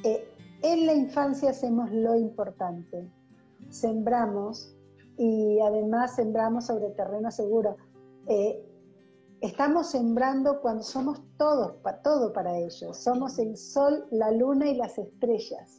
[0.04, 0.28] Eh,
[0.62, 3.10] en la infancia hacemos lo importante,
[3.70, 4.76] sembramos
[5.18, 7.76] y además sembramos sobre terreno seguro
[8.30, 8.64] eh,
[9.42, 12.96] estamos sembrando cuando somos todos, todo para ellos.
[12.96, 15.79] Somos el sol, la luna y las estrellas.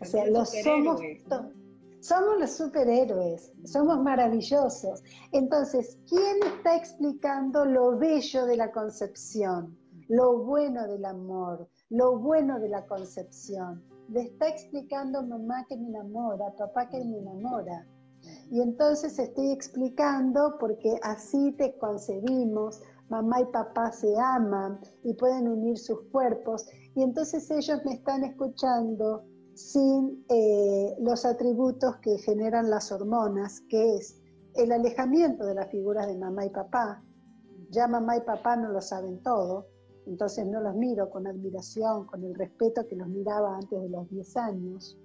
[0.00, 1.00] O sea, los somos,
[2.00, 5.02] somos los superhéroes, somos maravillosos.
[5.32, 9.76] Entonces, ¿quién está explicando lo bello de la concepción,
[10.08, 13.84] lo bueno del amor, lo bueno de la concepción?
[14.08, 17.86] Le está explicando mamá que me enamora, papá que me enamora.
[18.50, 25.48] Y entonces estoy explicando porque así te concebimos, mamá y papá se aman y pueden
[25.48, 26.66] unir sus cuerpos.
[26.94, 33.96] Y entonces ellos me están escuchando sin eh, los atributos que generan las hormonas, que
[33.96, 34.20] es
[34.54, 37.02] el alejamiento de las figuras de mamá y papá.
[37.70, 39.66] Ya mamá y papá no lo saben todo,
[40.06, 44.08] entonces no los miro con admiración, con el respeto que los miraba antes de los
[44.10, 44.98] 10 años.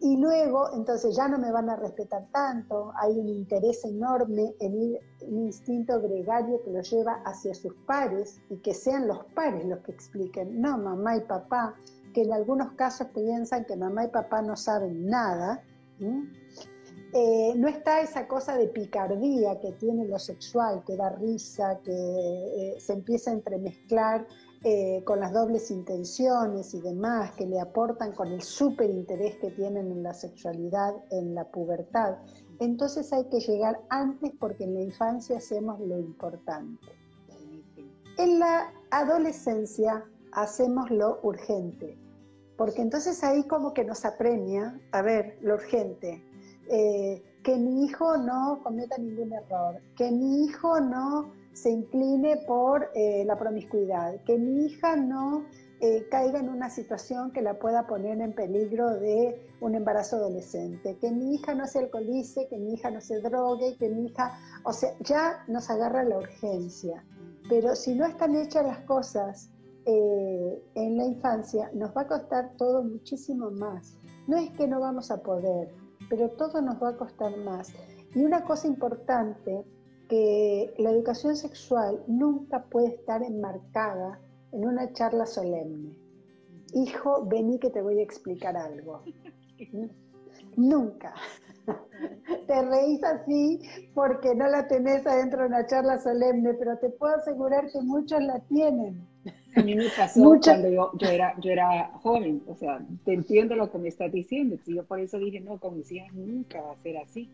[0.00, 4.98] Y luego, entonces ya no me van a respetar tanto, hay un interés enorme en
[5.22, 9.80] un instinto gregario que los lleva hacia sus pares y que sean los pares los
[9.80, 11.74] que expliquen, no mamá y papá,
[12.18, 15.62] que en algunos casos piensan que mamá y papá no saben nada.
[17.12, 21.92] Eh, no está esa cosa de picardía que tiene lo sexual, que da risa, que
[21.92, 24.26] eh, se empieza a entremezclar
[24.64, 29.52] eh, con las dobles intenciones y demás que le aportan con el súper interés que
[29.52, 32.16] tienen en la sexualidad, en la pubertad.
[32.58, 36.88] Entonces hay que llegar antes porque en la infancia hacemos lo importante.
[38.18, 41.96] En la adolescencia hacemos lo urgente,
[42.58, 46.22] porque entonces ahí como que nos apremia, a ver, lo urgente.
[46.68, 52.90] Eh, que mi hijo no cometa ningún error, que mi hijo no se incline por
[52.94, 55.46] eh, la promiscuidad, que mi hija no
[55.80, 60.98] eh, caiga en una situación que la pueda poner en peligro de un embarazo adolescente,
[61.00, 64.36] que mi hija no se alcoholice, que mi hija no se drogue, que mi hija,
[64.64, 67.04] o sea, ya nos agarra la urgencia.
[67.48, 69.48] Pero si no están hechas las cosas
[69.90, 73.96] eh, en la infancia, nos va a costar todo muchísimo más.
[74.26, 75.72] No es que no vamos a poder,
[76.10, 77.72] pero todo nos va a costar más.
[78.14, 79.64] Y una cosa importante
[80.10, 84.20] que la educación sexual nunca puede estar enmarcada
[84.52, 85.96] en una charla solemne.
[86.74, 89.00] Hijo, vení que te voy a explicar algo.
[90.56, 91.14] nunca.
[92.46, 93.60] te reís así
[93.94, 98.22] porque no la tenés adentro de una charla solemne, pero te puedo asegurar que muchos
[98.22, 99.06] la tienen.
[99.56, 103.70] A mí me pasó cuando yo, era, yo era joven, o sea, te entiendo lo
[103.70, 106.82] que me estás diciendo, yo por eso dije, no, con mis hijas nunca va a
[106.82, 107.28] ser así.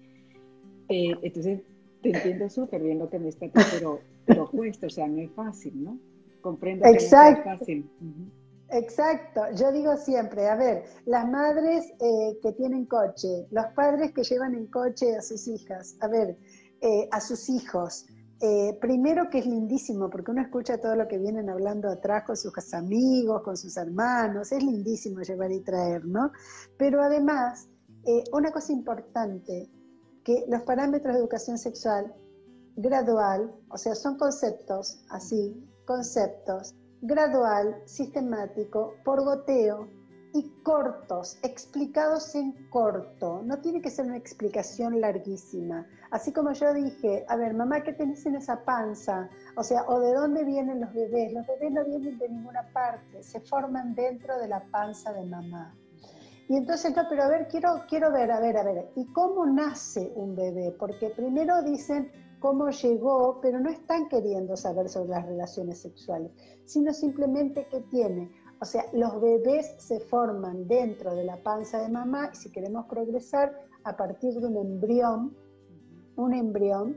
[0.89, 1.61] Eh, entonces,
[2.03, 5.31] te entiendo súper bien lo que me está pero, pero cuesta, o sea, no es
[5.33, 5.99] fácil, ¿no?
[6.41, 7.49] Comprendo que Exacto.
[7.49, 7.91] no es fácil.
[8.71, 14.25] Exacto, yo digo siempre, a ver, las madres eh, que tienen coche, los padres que
[14.25, 16.37] llevan en coche a sus hijas, a ver,
[16.81, 18.07] eh, a sus hijos,
[18.41, 22.37] eh, primero que es lindísimo, porque uno escucha todo lo que vienen hablando atrás con
[22.37, 26.33] sus amigos, con sus hermanos, es lindísimo llevar y traer, ¿no?
[26.77, 27.69] Pero además,
[28.33, 29.71] una cosa importante,
[30.25, 32.13] que los parámetros de educación sexual
[32.77, 35.55] gradual, o sea, son conceptos así,
[35.87, 39.89] conceptos, gradual, sistemático, por goteo
[40.35, 43.41] y cortos, explicados en corto.
[43.45, 45.87] No tiene que ser una explicación larguísima.
[46.11, 49.31] Así como yo dije, a ver, mamá, ¿qué tenés en esa panza?
[49.57, 51.33] O sea, ¿o de dónde vienen los bebés?
[51.33, 55.73] Los bebés no vienen de ninguna parte, se forman dentro de la panza de mamá.
[56.49, 59.47] Y entonces, no, pero a ver, quiero, quiero ver, a ver, a ver, ¿y cómo
[59.47, 60.75] nace un bebé?
[60.79, 62.11] Porque primero dicen
[62.41, 66.31] cómo llegó, pero no están queriendo saber sobre las relaciones sexuales,
[66.67, 68.31] sino simplemente qué tiene.
[68.65, 72.87] O sea, los bebés se forman dentro de la panza de mamá y si queremos
[72.87, 73.53] progresar
[73.85, 75.37] a partir de un embrión,
[76.17, 76.97] un embrión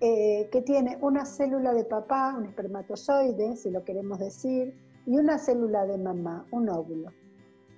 [0.00, 4.74] eh, que tiene una célula de papá, un espermatozoide, si lo queremos decir,
[5.06, 7.10] y una célula de mamá, un óvulo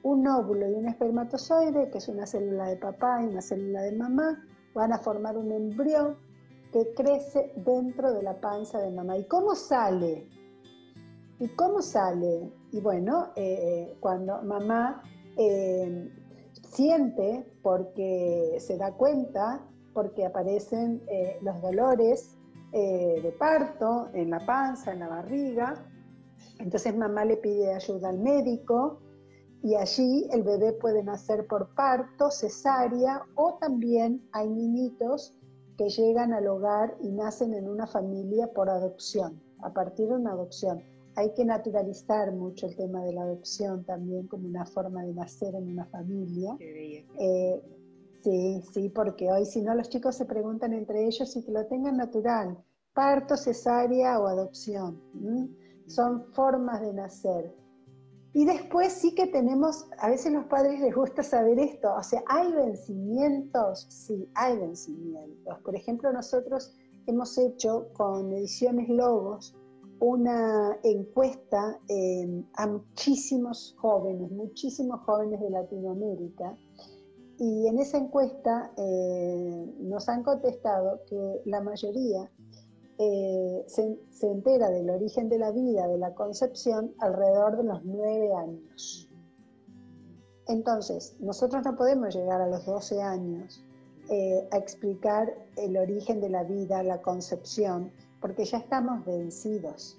[0.03, 3.93] un óvulo y un espermatozoide, que es una célula de papá y una célula de
[3.93, 4.45] mamá,
[4.75, 6.17] van a formar un embrión
[6.73, 9.17] que crece dentro de la panza de mamá.
[9.17, 10.27] ¿Y cómo sale?
[11.39, 12.53] ¿Y cómo sale?
[12.71, 15.03] Y bueno, eh, cuando mamá
[15.37, 16.11] eh,
[16.63, 22.37] siente, porque se da cuenta, porque aparecen eh, los dolores
[22.73, 25.87] de parto en la panza, en la barriga,
[26.59, 28.99] entonces mamá le pide ayuda al médico,
[29.63, 35.39] y allí el bebé puede nacer por parto, cesárea o también hay niñitos
[35.79, 40.33] que llegan al hogar y nacen en una familia por adopción, a partir de una
[40.33, 40.83] adopción.
[41.17, 45.55] Hay que naturalizar mucho el tema de la adopción también como una forma de nacer
[45.55, 46.57] en una familia.
[46.61, 47.63] Eh,
[48.23, 51.67] sí, sí, porque hoy si no los chicos se preguntan entre ellos si que lo
[51.67, 52.59] tengan natural,
[52.93, 55.01] parto, cesárea o adopción.
[55.87, 57.55] Son formas de nacer.
[58.33, 62.21] Y después sí que tenemos, a veces los padres les gusta saber esto, o sea,
[62.27, 63.87] ¿hay vencimientos?
[63.89, 65.57] Sí, hay vencimientos.
[65.61, 66.75] Por ejemplo, nosotros
[67.07, 69.55] hemos hecho con Ediciones Logos
[70.01, 71.81] una encuesta
[72.55, 76.57] a muchísimos jóvenes, muchísimos jóvenes de Latinoamérica,
[77.39, 82.31] y en esa encuesta eh, nos han contestado que la mayoría
[82.99, 88.33] eh, se, entera del origen de la vida, de la concepción, alrededor de los nueve
[88.35, 89.11] años.
[90.47, 93.65] Entonces, nosotros no podemos llegar a los 12 años
[94.11, 97.91] eh, a explicar el origen de la vida, la concepción,
[98.25, 99.99] porque ya estamos vencidos.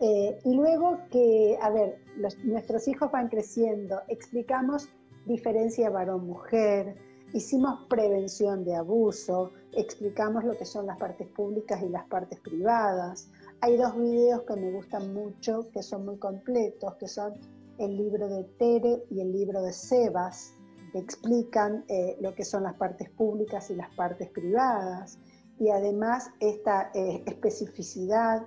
[0.00, 2.00] Eh, y luego que, a ver,
[2.42, 4.88] nuestros hijos van creciendo, explicamos
[5.26, 6.96] diferencia varón-mujer,
[7.32, 13.30] hicimos prevención de abuso, explicamos lo que son las partes públicas y las partes privadas.
[13.60, 17.34] Hay dos videos que me gustan mucho, que son muy completos, que son
[17.78, 20.52] el libro de Tere y el libro de Sebas,
[20.92, 25.20] que explican eh, lo que son las partes públicas y las partes privadas.
[25.60, 28.42] Y además esta eh, especificidad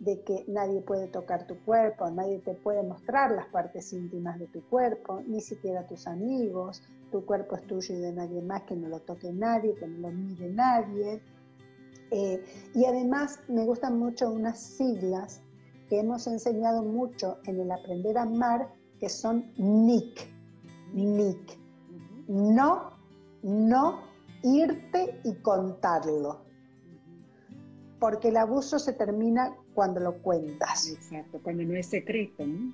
[0.00, 4.46] de que nadie puede tocar tu cuerpo, nadie te puede mostrar las partes íntimas de
[4.48, 8.76] tu cuerpo, ni siquiera tus amigos, tu cuerpo es tuyo y de nadie más, que
[8.76, 11.22] no lo toque nadie, que no lo mire nadie.
[12.10, 12.44] Eh,
[12.74, 15.40] y además me gustan mucho unas siglas
[15.88, 18.68] que hemos enseñado mucho en el aprender a amar,
[19.00, 20.28] que son NIC.
[20.92, 21.58] NIC.
[22.28, 22.98] No
[23.42, 24.00] no
[24.42, 26.47] irte y contarlo.
[27.98, 30.88] Porque el abuso se termina cuando lo cuentas.
[30.88, 32.72] Exacto, cuando no es secreto, ¿no?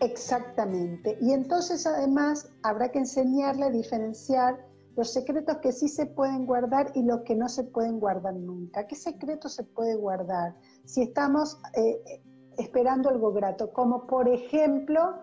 [0.00, 1.18] Exactamente.
[1.20, 6.90] Y entonces además habrá que enseñarle a diferenciar los secretos que sí se pueden guardar
[6.94, 8.86] y los que no se pueden guardar nunca.
[8.86, 10.54] ¿Qué secreto se puede guardar?
[10.84, 12.22] Si estamos eh,
[12.56, 15.18] esperando algo grato, como por ejemplo,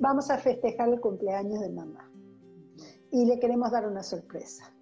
[0.00, 2.10] vamos a festejar el cumpleaños de mamá
[3.10, 4.72] y le queremos dar una sorpresa.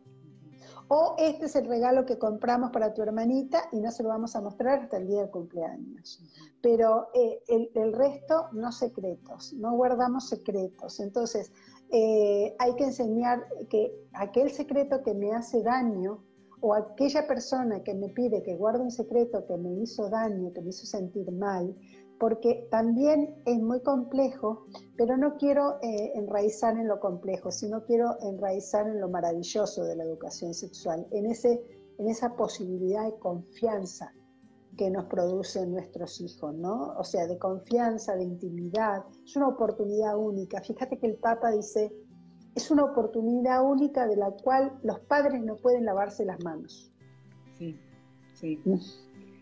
[0.89, 4.35] O este es el regalo que compramos para tu hermanita y no se lo vamos
[4.35, 6.23] a mostrar hasta el día del cumpleaños.
[6.63, 7.43] Pero eh,
[7.75, 10.99] el, resto no secretos, no guardamos secretos.
[11.01, 11.53] Entonces,
[11.91, 16.25] eh, hay que enseñar que aquel secreto que me hace daño
[16.61, 20.63] o aquella persona que me pide que guarde un secreto que me hizo daño, que
[20.63, 21.77] me hizo sentir mal,
[22.19, 24.67] porque también es muy complejo,
[24.97, 29.97] pero no quiero eh, enraizar en lo complejo, sino quiero enraizar en lo maravilloso de
[29.97, 31.63] la educación sexual, en, ese,
[31.99, 34.13] en esa posibilidad de confianza
[34.77, 36.95] que nos producen nuestros hijos, ¿no?
[36.99, 39.05] O sea, de confianza, de intimidad.
[39.25, 40.61] Es una oportunidad única.
[40.61, 41.93] Fíjate que el Papa dice,
[42.55, 46.93] es una oportunidad única de la cual los padres no pueden lavarse las manos.
[47.59, 47.77] Sí,
[48.35, 48.61] sí.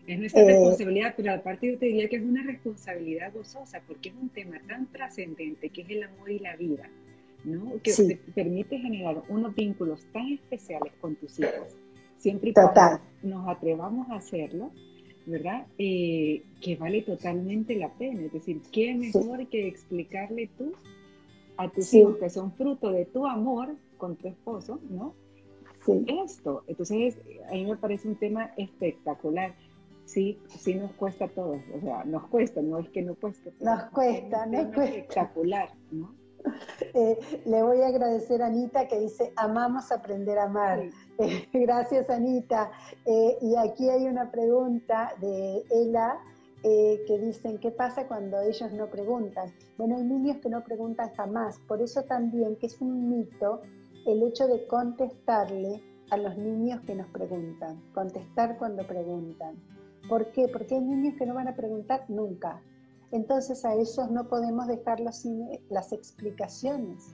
[0.07, 4.09] Es nuestra eh, responsabilidad, pero aparte yo te diría que es una responsabilidad gozosa, porque
[4.09, 6.89] es un tema tan trascendente que es el amor y la vida,
[7.43, 7.73] ¿no?
[7.83, 11.75] Que te permite generar unos vínculos tan especiales con tus hijos,
[12.17, 14.71] siempre y cuando nos atrevamos a hacerlo,
[15.25, 15.67] ¿verdad?
[15.77, 18.23] Eh, que vale totalmente la pena.
[18.23, 20.71] Es decir, ¿qué mejor que explicarle tú
[21.57, 25.13] a tus hijos que son fruto de tu amor con tu esposo, ¿no?
[26.25, 26.63] Esto.
[26.67, 27.17] Entonces,
[27.49, 29.53] a mí me parece un tema espectacular
[30.07, 33.53] sí, sí nos cuesta a todos, o sea, nos cuesta, no es que no cueste.
[33.59, 34.83] Nos cuesta, nos cuesta.
[34.85, 36.15] Espectacular, ¿no?
[36.93, 40.81] Eh, le voy a agradecer a Anita que dice, amamos aprender a amar.
[41.19, 42.69] Eh, gracias Anita.
[43.03, 46.19] Eh, y aquí hay una pregunta de Ela
[46.61, 49.51] que dicen, ¿qué pasa cuando ellos no preguntan?
[49.77, 53.61] Bueno, hay niños que no preguntan jamás, por eso también que es un mito
[54.05, 55.81] el hecho de contestarle
[56.11, 59.55] a los niños que nos preguntan, contestar cuando preguntan.
[60.07, 60.47] ¿Por qué?
[60.47, 62.61] Porque hay niños que no van a preguntar nunca.
[63.11, 67.11] Entonces a esos no podemos dejarlos sin las explicaciones.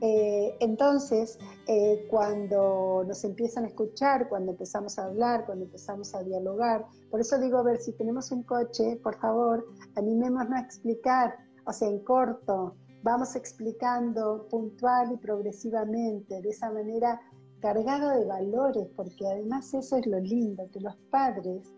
[0.00, 6.22] Eh, entonces, eh, cuando nos empiezan a escuchar, cuando empezamos a hablar, cuando empezamos a
[6.22, 11.36] dialogar, por eso digo, a ver, si tenemos un coche, por favor, animémonos a explicar,
[11.64, 17.20] o sea, en corto, vamos explicando puntual y progresivamente, de esa manera
[17.64, 21.72] cargado de valores, porque además eso es lo lindo, que los padres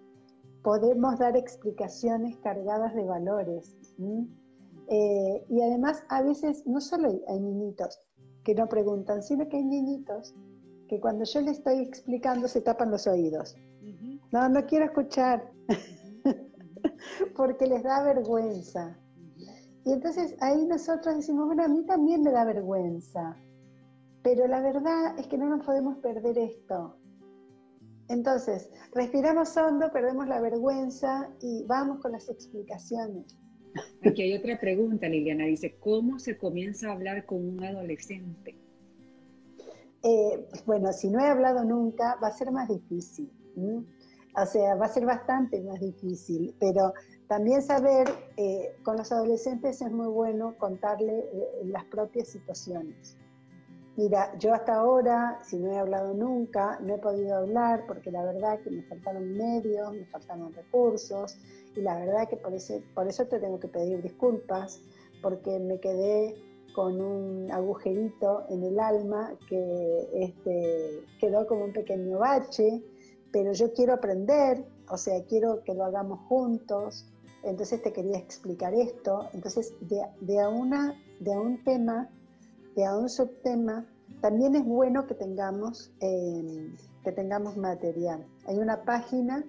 [0.65, 3.77] podemos dar explicaciones cargadas de valores.
[4.89, 8.01] Eh, y además a veces no solo hay niñitos
[8.43, 10.35] que no preguntan, sino que hay niñitos
[10.89, 13.55] que cuando yo le estoy explicando se tapan los oídos.
[14.33, 15.53] No, no quiero escuchar,
[17.37, 18.99] porque les da vergüenza.
[19.85, 23.37] Y entonces ahí nosotros decimos, bueno, a mí también me da vergüenza.
[24.27, 26.97] Pero la verdad es que no nos podemos perder esto.
[28.09, 33.39] Entonces, respiramos hondo, perdemos la vergüenza y vamos con las explicaciones.
[34.05, 35.45] Aquí hay otra pregunta, Liliana.
[35.45, 38.57] Dice, ¿cómo se comienza a hablar con un adolescente?
[40.03, 43.31] Eh, bueno, si no he hablado nunca, va a ser más difícil.
[44.37, 46.93] O sea, va a ser bastante más difícil, pero
[47.29, 53.17] también saber, eh, con los adolescentes es muy bueno contarle eh, las propias situaciones.
[53.97, 58.25] Mira, yo hasta ahora, si no he hablado nunca, no he podido hablar porque la
[58.25, 61.39] verdad que me faltaron medios, me faltaron recursos
[61.75, 64.83] y la verdad que por, ese, por eso te tengo que pedir disculpas
[65.23, 66.35] porque me quedé
[66.75, 72.83] con un agujerito en el alma que este, quedó como un pequeño bache,
[73.33, 77.07] pero yo quiero aprender, o sea, quiero que lo hagamos juntos,
[77.45, 82.11] entonces te quería explicar esto, entonces de, de, una, de un tema
[82.85, 83.87] a un subtema,
[84.21, 88.27] también es bueno que tengamos, em, que tengamos material.
[88.47, 89.45] Hay una página,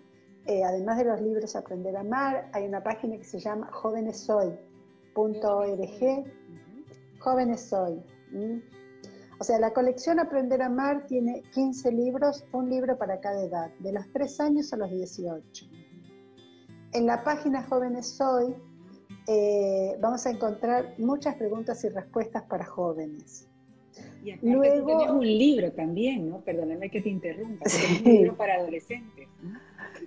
[0.46, 4.58] eh, además de los libros Aprender a Amar, hay una página que se llama jovenesoy.org,
[7.20, 8.04] jovenesoy.
[9.40, 13.72] O sea, la colección Aprender a Amar tiene 15 libros, un libro para cada edad,
[13.80, 15.66] de los 3 años a los 18.
[16.94, 18.56] En la página Jóvenes Hoy
[19.28, 23.48] eh, vamos a encontrar muchas preguntas y respuestas para jóvenes.
[24.24, 26.42] Y Luego, tú un libro también, ¿no?
[26.42, 27.66] Perdóname que te interrumpa,
[28.00, 29.28] un libro para adolescentes.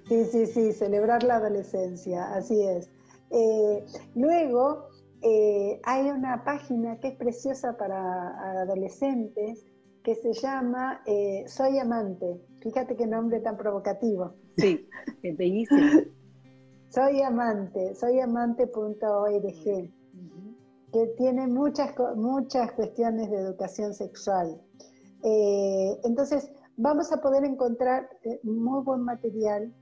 [0.09, 2.91] Sí, sí, sí, celebrar la adolescencia, así es.
[3.31, 4.89] Eh, luego,
[5.23, 9.67] eh, hay una página que es preciosa para adolescentes
[10.03, 12.41] que se llama eh, Soy Amante.
[12.61, 14.35] Fíjate qué nombre tan provocativo.
[14.57, 14.87] Sí,
[15.23, 15.81] es bellísimo.
[16.91, 19.43] soy Amante, soyamante.org,
[20.93, 24.61] que tiene muchas, muchas cuestiones de educación sexual.
[25.23, 28.09] Eh, entonces, vamos a poder encontrar
[28.43, 29.73] muy buen material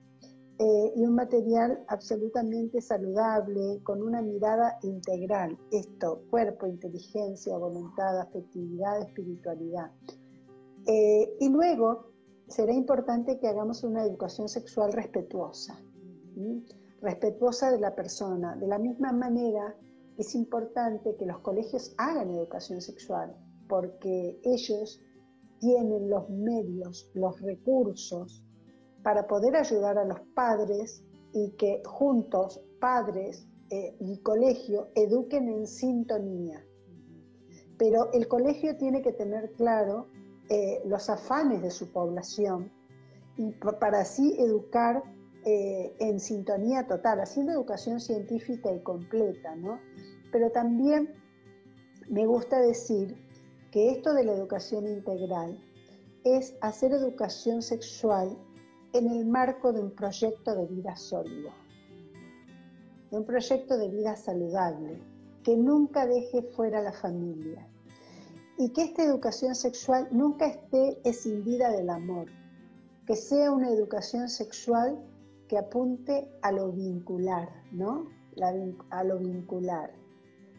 [0.59, 5.57] eh, y un material absolutamente saludable, con una mirada integral.
[5.71, 9.91] Esto, cuerpo, inteligencia, voluntad, afectividad, espiritualidad.
[10.87, 12.11] Eh, y luego
[12.49, 15.79] será importante que hagamos una educación sexual respetuosa,
[17.01, 18.57] respetuosa de la persona.
[18.57, 19.77] De la misma manera,
[20.17, 23.37] es importante que los colegios hagan educación sexual,
[23.69, 25.01] porque ellos
[25.61, 28.45] tienen los medios, los recursos,
[29.03, 35.67] para poder ayudar a los padres y que juntos padres eh, y colegio eduquen en
[35.67, 36.65] sintonía.
[37.79, 40.09] Pero el colegio tiene que tener claro
[40.49, 42.73] eh, los afanes de su población
[43.37, 45.03] y para así educar
[45.45, 49.81] eh, en sintonía total, haciendo educación científica y completa, ¿no?
[50.33, 51.13] Pero también
[52.09, 53.17] me gusta decir
[53.71, 55.59] que esto de la educación integral
[56.25, 58.37] es hacer educación sexual
[58.93, 61.51] en el marco de un proyecto de vida sólido,
[63.11, 65.01] de un proyecto de vida saludable,
[65.45, 67.67] que nunca deje fuera a la familia
[68.59, 72.27] y que esta educación sexual nunca esté escindida del amor,
[73.07, 74.99] que sea una educación sexual
[75.49, 78.07] que apunte a lo vincular, ¿no?
[78.91, 79.91] a lo vincular.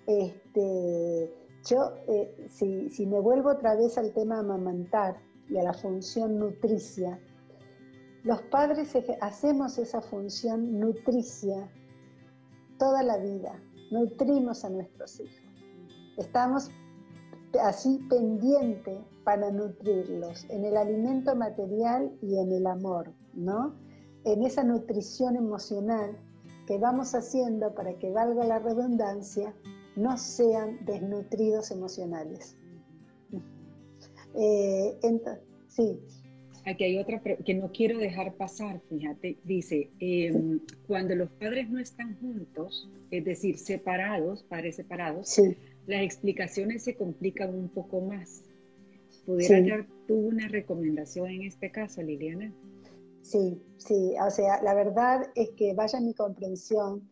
[0.05, 1.33] Este,
[1.65, 5.17] yo, eh, si, si me vuelvo otra vez al tema amamantar
[5.47, 7.19] y a la función nutricia,
[8.23, 11.69] los padres hacemos esa función nutricia
[12.77, 13.61] toda la vida,
[13.91, 15.43] nutrimos a nuestros hijos.
[16.17, 16.69] Estamos
[17.61, 23.75] así pendientes para nutrirlos en el alimento material y en el amor, ¿no?
[24.25, 26.17] En esa nutrición emocional
[26.67, 29.53] que vamos haciendo para que valga la redundancia,
[29.95, 32.55] no sean desnutridos emocionales.
[34.35, 34.97] Eh,
[35.67, 35.99] sí.
[36.65, 41.79] Aquí hay otra que no quiero dejar pasar, fíjate, dice, em, cuando los padres no
[41.79, 45.41] están juntos, es decir, separados, padres separados,
[45.87, 48.43] las explicaciones se complican un poco más.
[49.25, 52.53] ¿Pudieras dar tú una recomendación en este caso, Liliana?
[53.29, 57.07] Sí, sí, o sea, la verdad es que vaya mi comprensión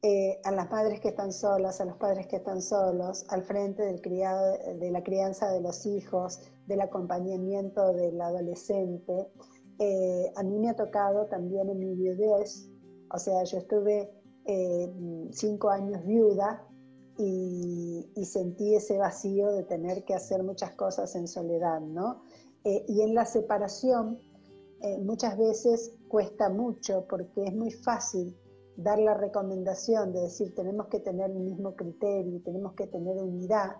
[0.00, 3.82] eh, a las madres que están solas, a los padres que están solos, al frente
[3.82, 6.38] del criado, de la crianza de los hijos,
[6.68, 9.28] del acompañamiento del adolescente.
[9.80, 12.70] Eh, a mí me ha tocado también en mi viudez,
[13.12, 14.08] o sea, yo estuve
[14.44, 14.92] eh,
[15.32, 16.64] cinco años viuda
[17.18, 22.22] y, sentí ese vacío de tener que hacer muchas cosas en soledad, ¿no?
[22.64, 24.18] y en la separación
[25.00, 28.36] muchas veces cuesta mucho porque es muy fácil
[28.76, 33.76] dar la recomendación de decir tenemos que tener el mismo criterio, tenemos que tener unidad,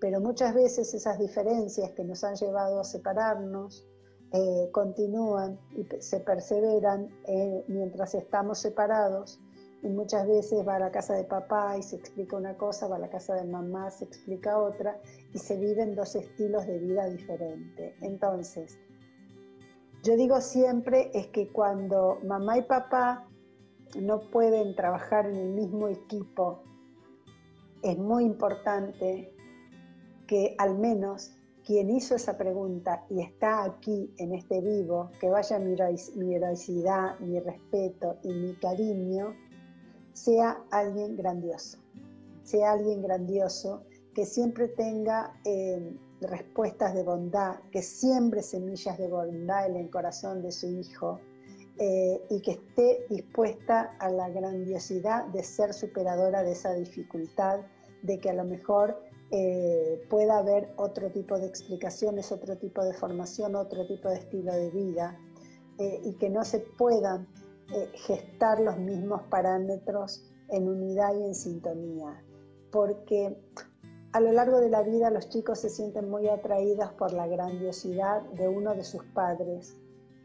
[0.00, 3.86] pero muchas veces esas diferencias que nos han llevado a separarnos
[4.32, 9.38] eh, continúan y se perseveran eh, mientras estamos separados
[9.82, 12.96] y muchas veces va a la casa de papá y se explica una cosa, va
[12.96, 14.98] a la casa de mamá, se explica otra
[15.34, 17.94] y se viven dos estilos de vida diferentes.
[18.00, 18.78] Entonces,
[20.02, 23.28] yo digo siempre es que cuando mamá y papá
[24.00, 26.62] no pueden trabajar en el mismo equipo,
[27.82, 29.32] es muy importante
[30.26, 31.32] que al menos
[31.64, 35.76] quien hizo esa pregunta y está aquí en este vivo, que vaya mi,
[36.16, 39.34] mi heroicidad, mi respeto y mi cariño,
[40.12, 41.78] sea alguien grandioso,
[42.42, 43.84] sea alguien grandioso
[44.14, 50.42] que siempre tenga eh, respuestas de bondad, que siembre semillas de bondad en el corazón
[50.42, 51.20] de su hijo,
[51.78, 57.60] eh, y que esté dispuesta a la grandiosidad de ser superadora de esa dificultad,
[58.02, 62.92] de que a lo mejor eh, pueda haber otro tipo de explicaciones, otro tipo de
[62.92, 65.18] formación, otro tipo de estilo de vida,
[65.78, 67.26] eh, y que no se puedan
[67.94, 72.22] gestar los mismos parámetros en unidad y en sintonía,
[72.70, 73.34] porque
[74.12, 78.22] a lo largo de la vida los chicos se sienten muy atraídos por la grandiosidad
[78.32, 79.76] de uno de sus padres,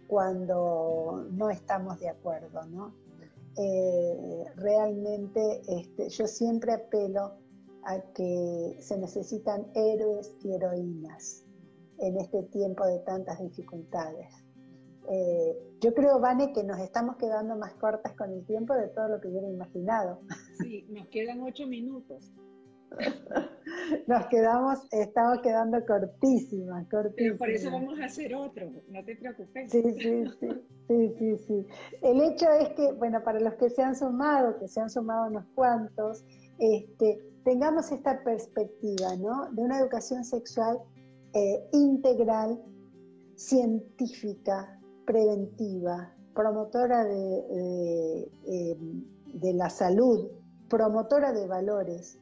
[0.08, 2.94] cuando no estamos de acuerdo, ¿no?
[3.58, 7.34] Eh, realmente este, yo siempre apelo
[7.84, 11.44] a que se necesitan héroes y heroínas
[12.00, 14.28] en este tiempo de tantas dificultades.
[15.10, 19.08] Eh, yo creo, Vane, que nos estamos quedando más cortas con el tiempo de todo
[19.08, 20.20] lo que hubiera imaginado.
[20.60, 22.32] Sí, nos quedan ocho minutos.
[24.08, 27.16] Nos quedamos, estamos quedando cortísimas, cortísimas.
[27.18, 29.72] Pero por eso vamos a hacer otro, no te preocupes.
[29.72, 30.50] Sí, sí, sí,
[30.88, 31.68] sí, sí, sí.
[32.02, 35.28] El hecho es que, bueno, para los que se han sumado, que se han sumado
[35.28, 36.26] unos cuantos,
[36.60, 39.52] este, tengamos esta perspectiva, ¿no?
[39.52, 40.80] De una educación sexual
[41.34, 42.62] eh, integral,
[43.36, 48.28] científica, preventiva, promotora de,
[49.34, 50.30] de la salud,
[50.70, 52.20] promotora de valores,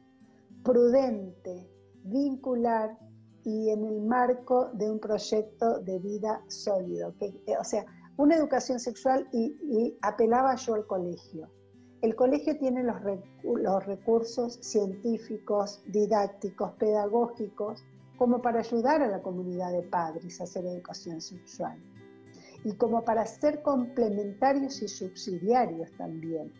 [0.66, 1.70] prudente,
[2.02, 2.98] vincular
[3.44, 7.14] y en el marco de un proyecto de vida sólido.
[7.18, 7.86] Que, eh, o sea,
[8.16, 11.48] una educación sexual y, apelaba yo al colegio.
[12.02, 12.96] El colegio tiene los,
[13.44, 17.84] los recursos científicos, didácticos, pedagógicos,
[18.18, 21.78] como para ayudar a la comunidad de padres a hacer educación sexual
[22.64, 26.52] y como para ser complementarios y subsidiarios también.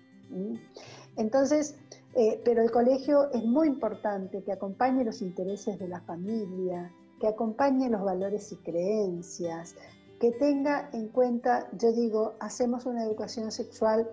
[1.17, 1.77] Entonces,
[2.17, 6.91] eh, pero el colegio es muy importante que acompañe los intereses de la familia,
[7.21, 9.77] que acompañe los valores y creencias,
[10.19, 14.09] que tenga en cuenta, yo digo, hacemos una educación sexual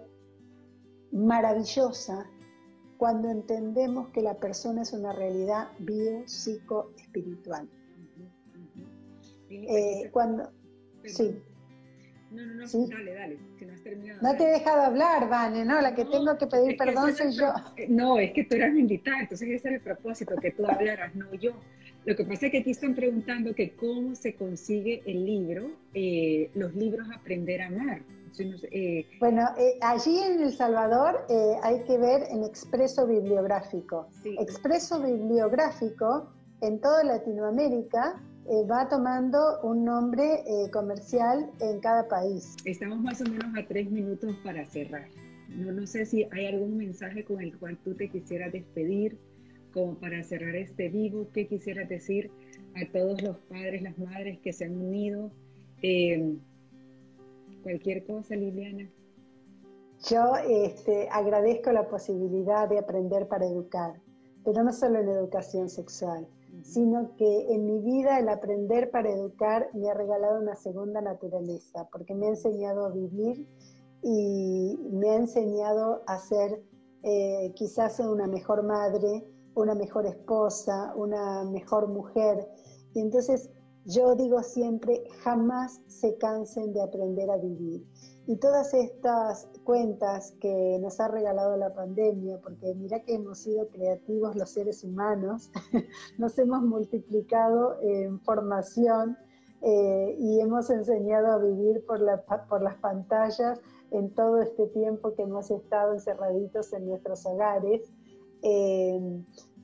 [1.13, 2.25] maravillosa
[2.97, 7.69] cuando entendemos que la persona es una realidad bio, psico, espiritual.
[9.49, 10.49] Eh, cuando,
[11.05, 11.41] sí.
[12.33, 14.19] No, no, no, dale, dale, si no has terminado.
[14.21, 15.79] No te he dejado hablar, Vane, ¿no?
[15.81, 17.53] La que tengo que pedir perdón soy yo.
[17.89, 21.13] No, es que tú eras mi invitada, entonces ese es el propósito, que tú hablaras,
[21.15, 21.53] no yo.
[22.05, 26.49] Lo que pasa es que aquí están preguntando que cómo se consigue el libro, eh,
[26.53, 28.01] los libros Aprender a Amar.
[28.39, 31.27] Eh, bueno, eh, allí en El Salvador
[31.61, 34.07] hay que ver en Expreso Bibliográfico.
[34.25, 42.55] Expreso Bibliográfico en toda Latinoamérica eh, va tomando un nombre eh, comercial en cada país.
[42.65, 45.07] Estamos más o menos a tres minutos para cerrar.
[45.49, 49.17] No, no sé si hay algún mensaje con el cual tú te quisieras despedir,
[49.73, 52.31] como para cerrar este vivo, ¿qué quisieras decir
[52.75, 55.31] a todos los padres, las madres que se han unido?
[55.81, 56.37] Eh,
[57.63, 58.89] cualquier cosa, Liliana.
[60.09, 63.93] Yo este, agradezco la posibilidad de aprender para educar,
[64.43, 66.27] pero no solo en educación sexual,
[66.63, 71.87] sino que en mi vida el aprender para educar me ha regalado una segunda naturaleza,
[71.91, 73.45] porque me ha enseñado a vivir
[74.01, 76.63] y me ha enseñado a ser
[77.03, 82.47] eh, quizás una mejor madre, una mejor esposa, una mejor mujer.
[82.93, 83.49] Y entonces
[83.85, 87.85] yo digo siempre, jamás se cansen de aprender a vivir.
[88.25, 93.67] Y todas estas cuentas que nos ha regalado la pandemia, porque mira que hemos sido
[93.67, 95.51] creativos los seres humanos,
[96.17, 99.17] nos hemos multiplicado en formación
[99.61, 101.99] eh, y hemos enseñado a vivir por,
[102.47, 103.59] por las pantallas
[103.91, 107.81] en todo este tiempo que hemos estado encerraditos en nuestros hogares.
[108.41, 108.99] Eh,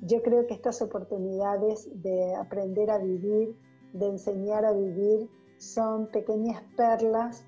[0.02, 3.56] yo creo que estas oportunidades de aprender a vivir,
[3.94, 7.46] de enseñar a vivir, son pequeñas perlas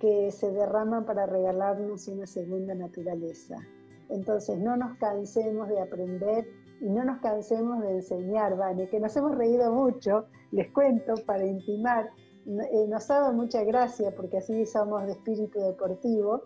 [0.00, 3.56] que se derraman para regalarnos una segunda naturaleza.
[4.08, 6.48] Entonces no nos cansemos de aprender
[6.80, 11.44] y no nos cansemos de enseñar, Vane, que nos hemos reído mucho, les cuento para
[11.44, 12.10] intimar,
[12.46, 16.42] eh, nos ha dado mucha gracia porque así somos de espíritu deportivo,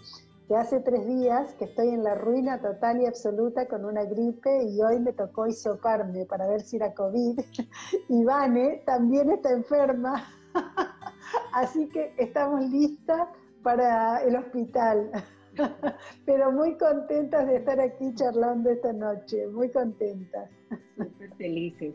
[0.46, 4.64] que hace tres días que estoy en la ruina total y absoluta con una gripe
[4.64, 7.40] y hoy me tocó hisoparme para ver si era COVID
[8.08, 10.26] y Vane también está enferma,
[11.52, 13.28] así que estamos listas
[13.62, 15.10] para el hospital.
[16.26, 20.50] Pero muy contentas de estar aquí charlando esta noche, muy contentas.
[20.96, 21.94] Súper felices.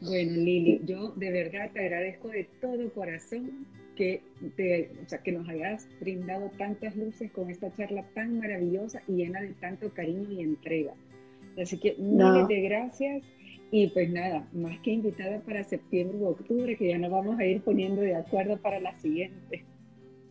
[0.00, 3.66] Bueno, Lili, yo de verdad te agradezco de todo corazón
[3.96, 4.22] que,
[4.56, 9.12] te, o sea, que nos hayas brindado tantas luces con esta charla tan maravillosa y
[9.12, 10.92] llena de tanto cariño y entrega.
[11.60, 13.24] Así que miles de gracias
[13.70, 17.44] y pues nada, más que invitada para septiembre u octubre, que ya nos vamos a
[17.44, 19.64] ir poniendo de acuerdo para la siguiente.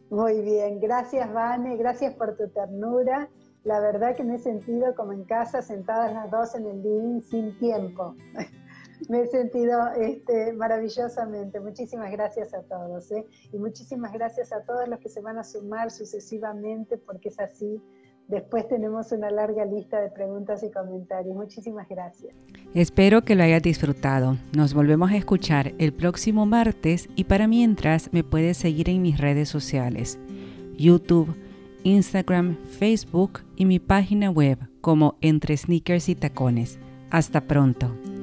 [0.10, 3.28] Muy bien, gracias Vane, gracias por tu ternura.
[3.64, 7.22] La verdad que me he sentido como en casa, sentadas las dos en el living
[7.22, 8.16] sin tiempo.
[9.10, 11.60] me he sentido este, maravillosamente.
[11.60, 13.12] Muchísimas gracias a todos.
[13.12, 13.26] ¿eh?
[13.52, 17.82] Y muchísimas gracias a todos los que se van a sumar sucesivamente, porque es así
[18.28, 21.36] Después tenemos una larga lista de preguntas y comentarios.
[21.36, 22.36] Muchísimas gracias.
[22.74, 24.38] Espero que lo hayas disfrutado.
[24.56, 29.20] Nos volvemos a escuchar el próximo martes y para mientras me puedes seguir en mis
[29.20, 30.18] redes sociales,
[30.76, 31.36] YouTube,
[31.84, 36.80] Instagram, Facebook y mi página web como Entre Sneakers y Tacones.
[37.12, 38.15] Hasta pronto.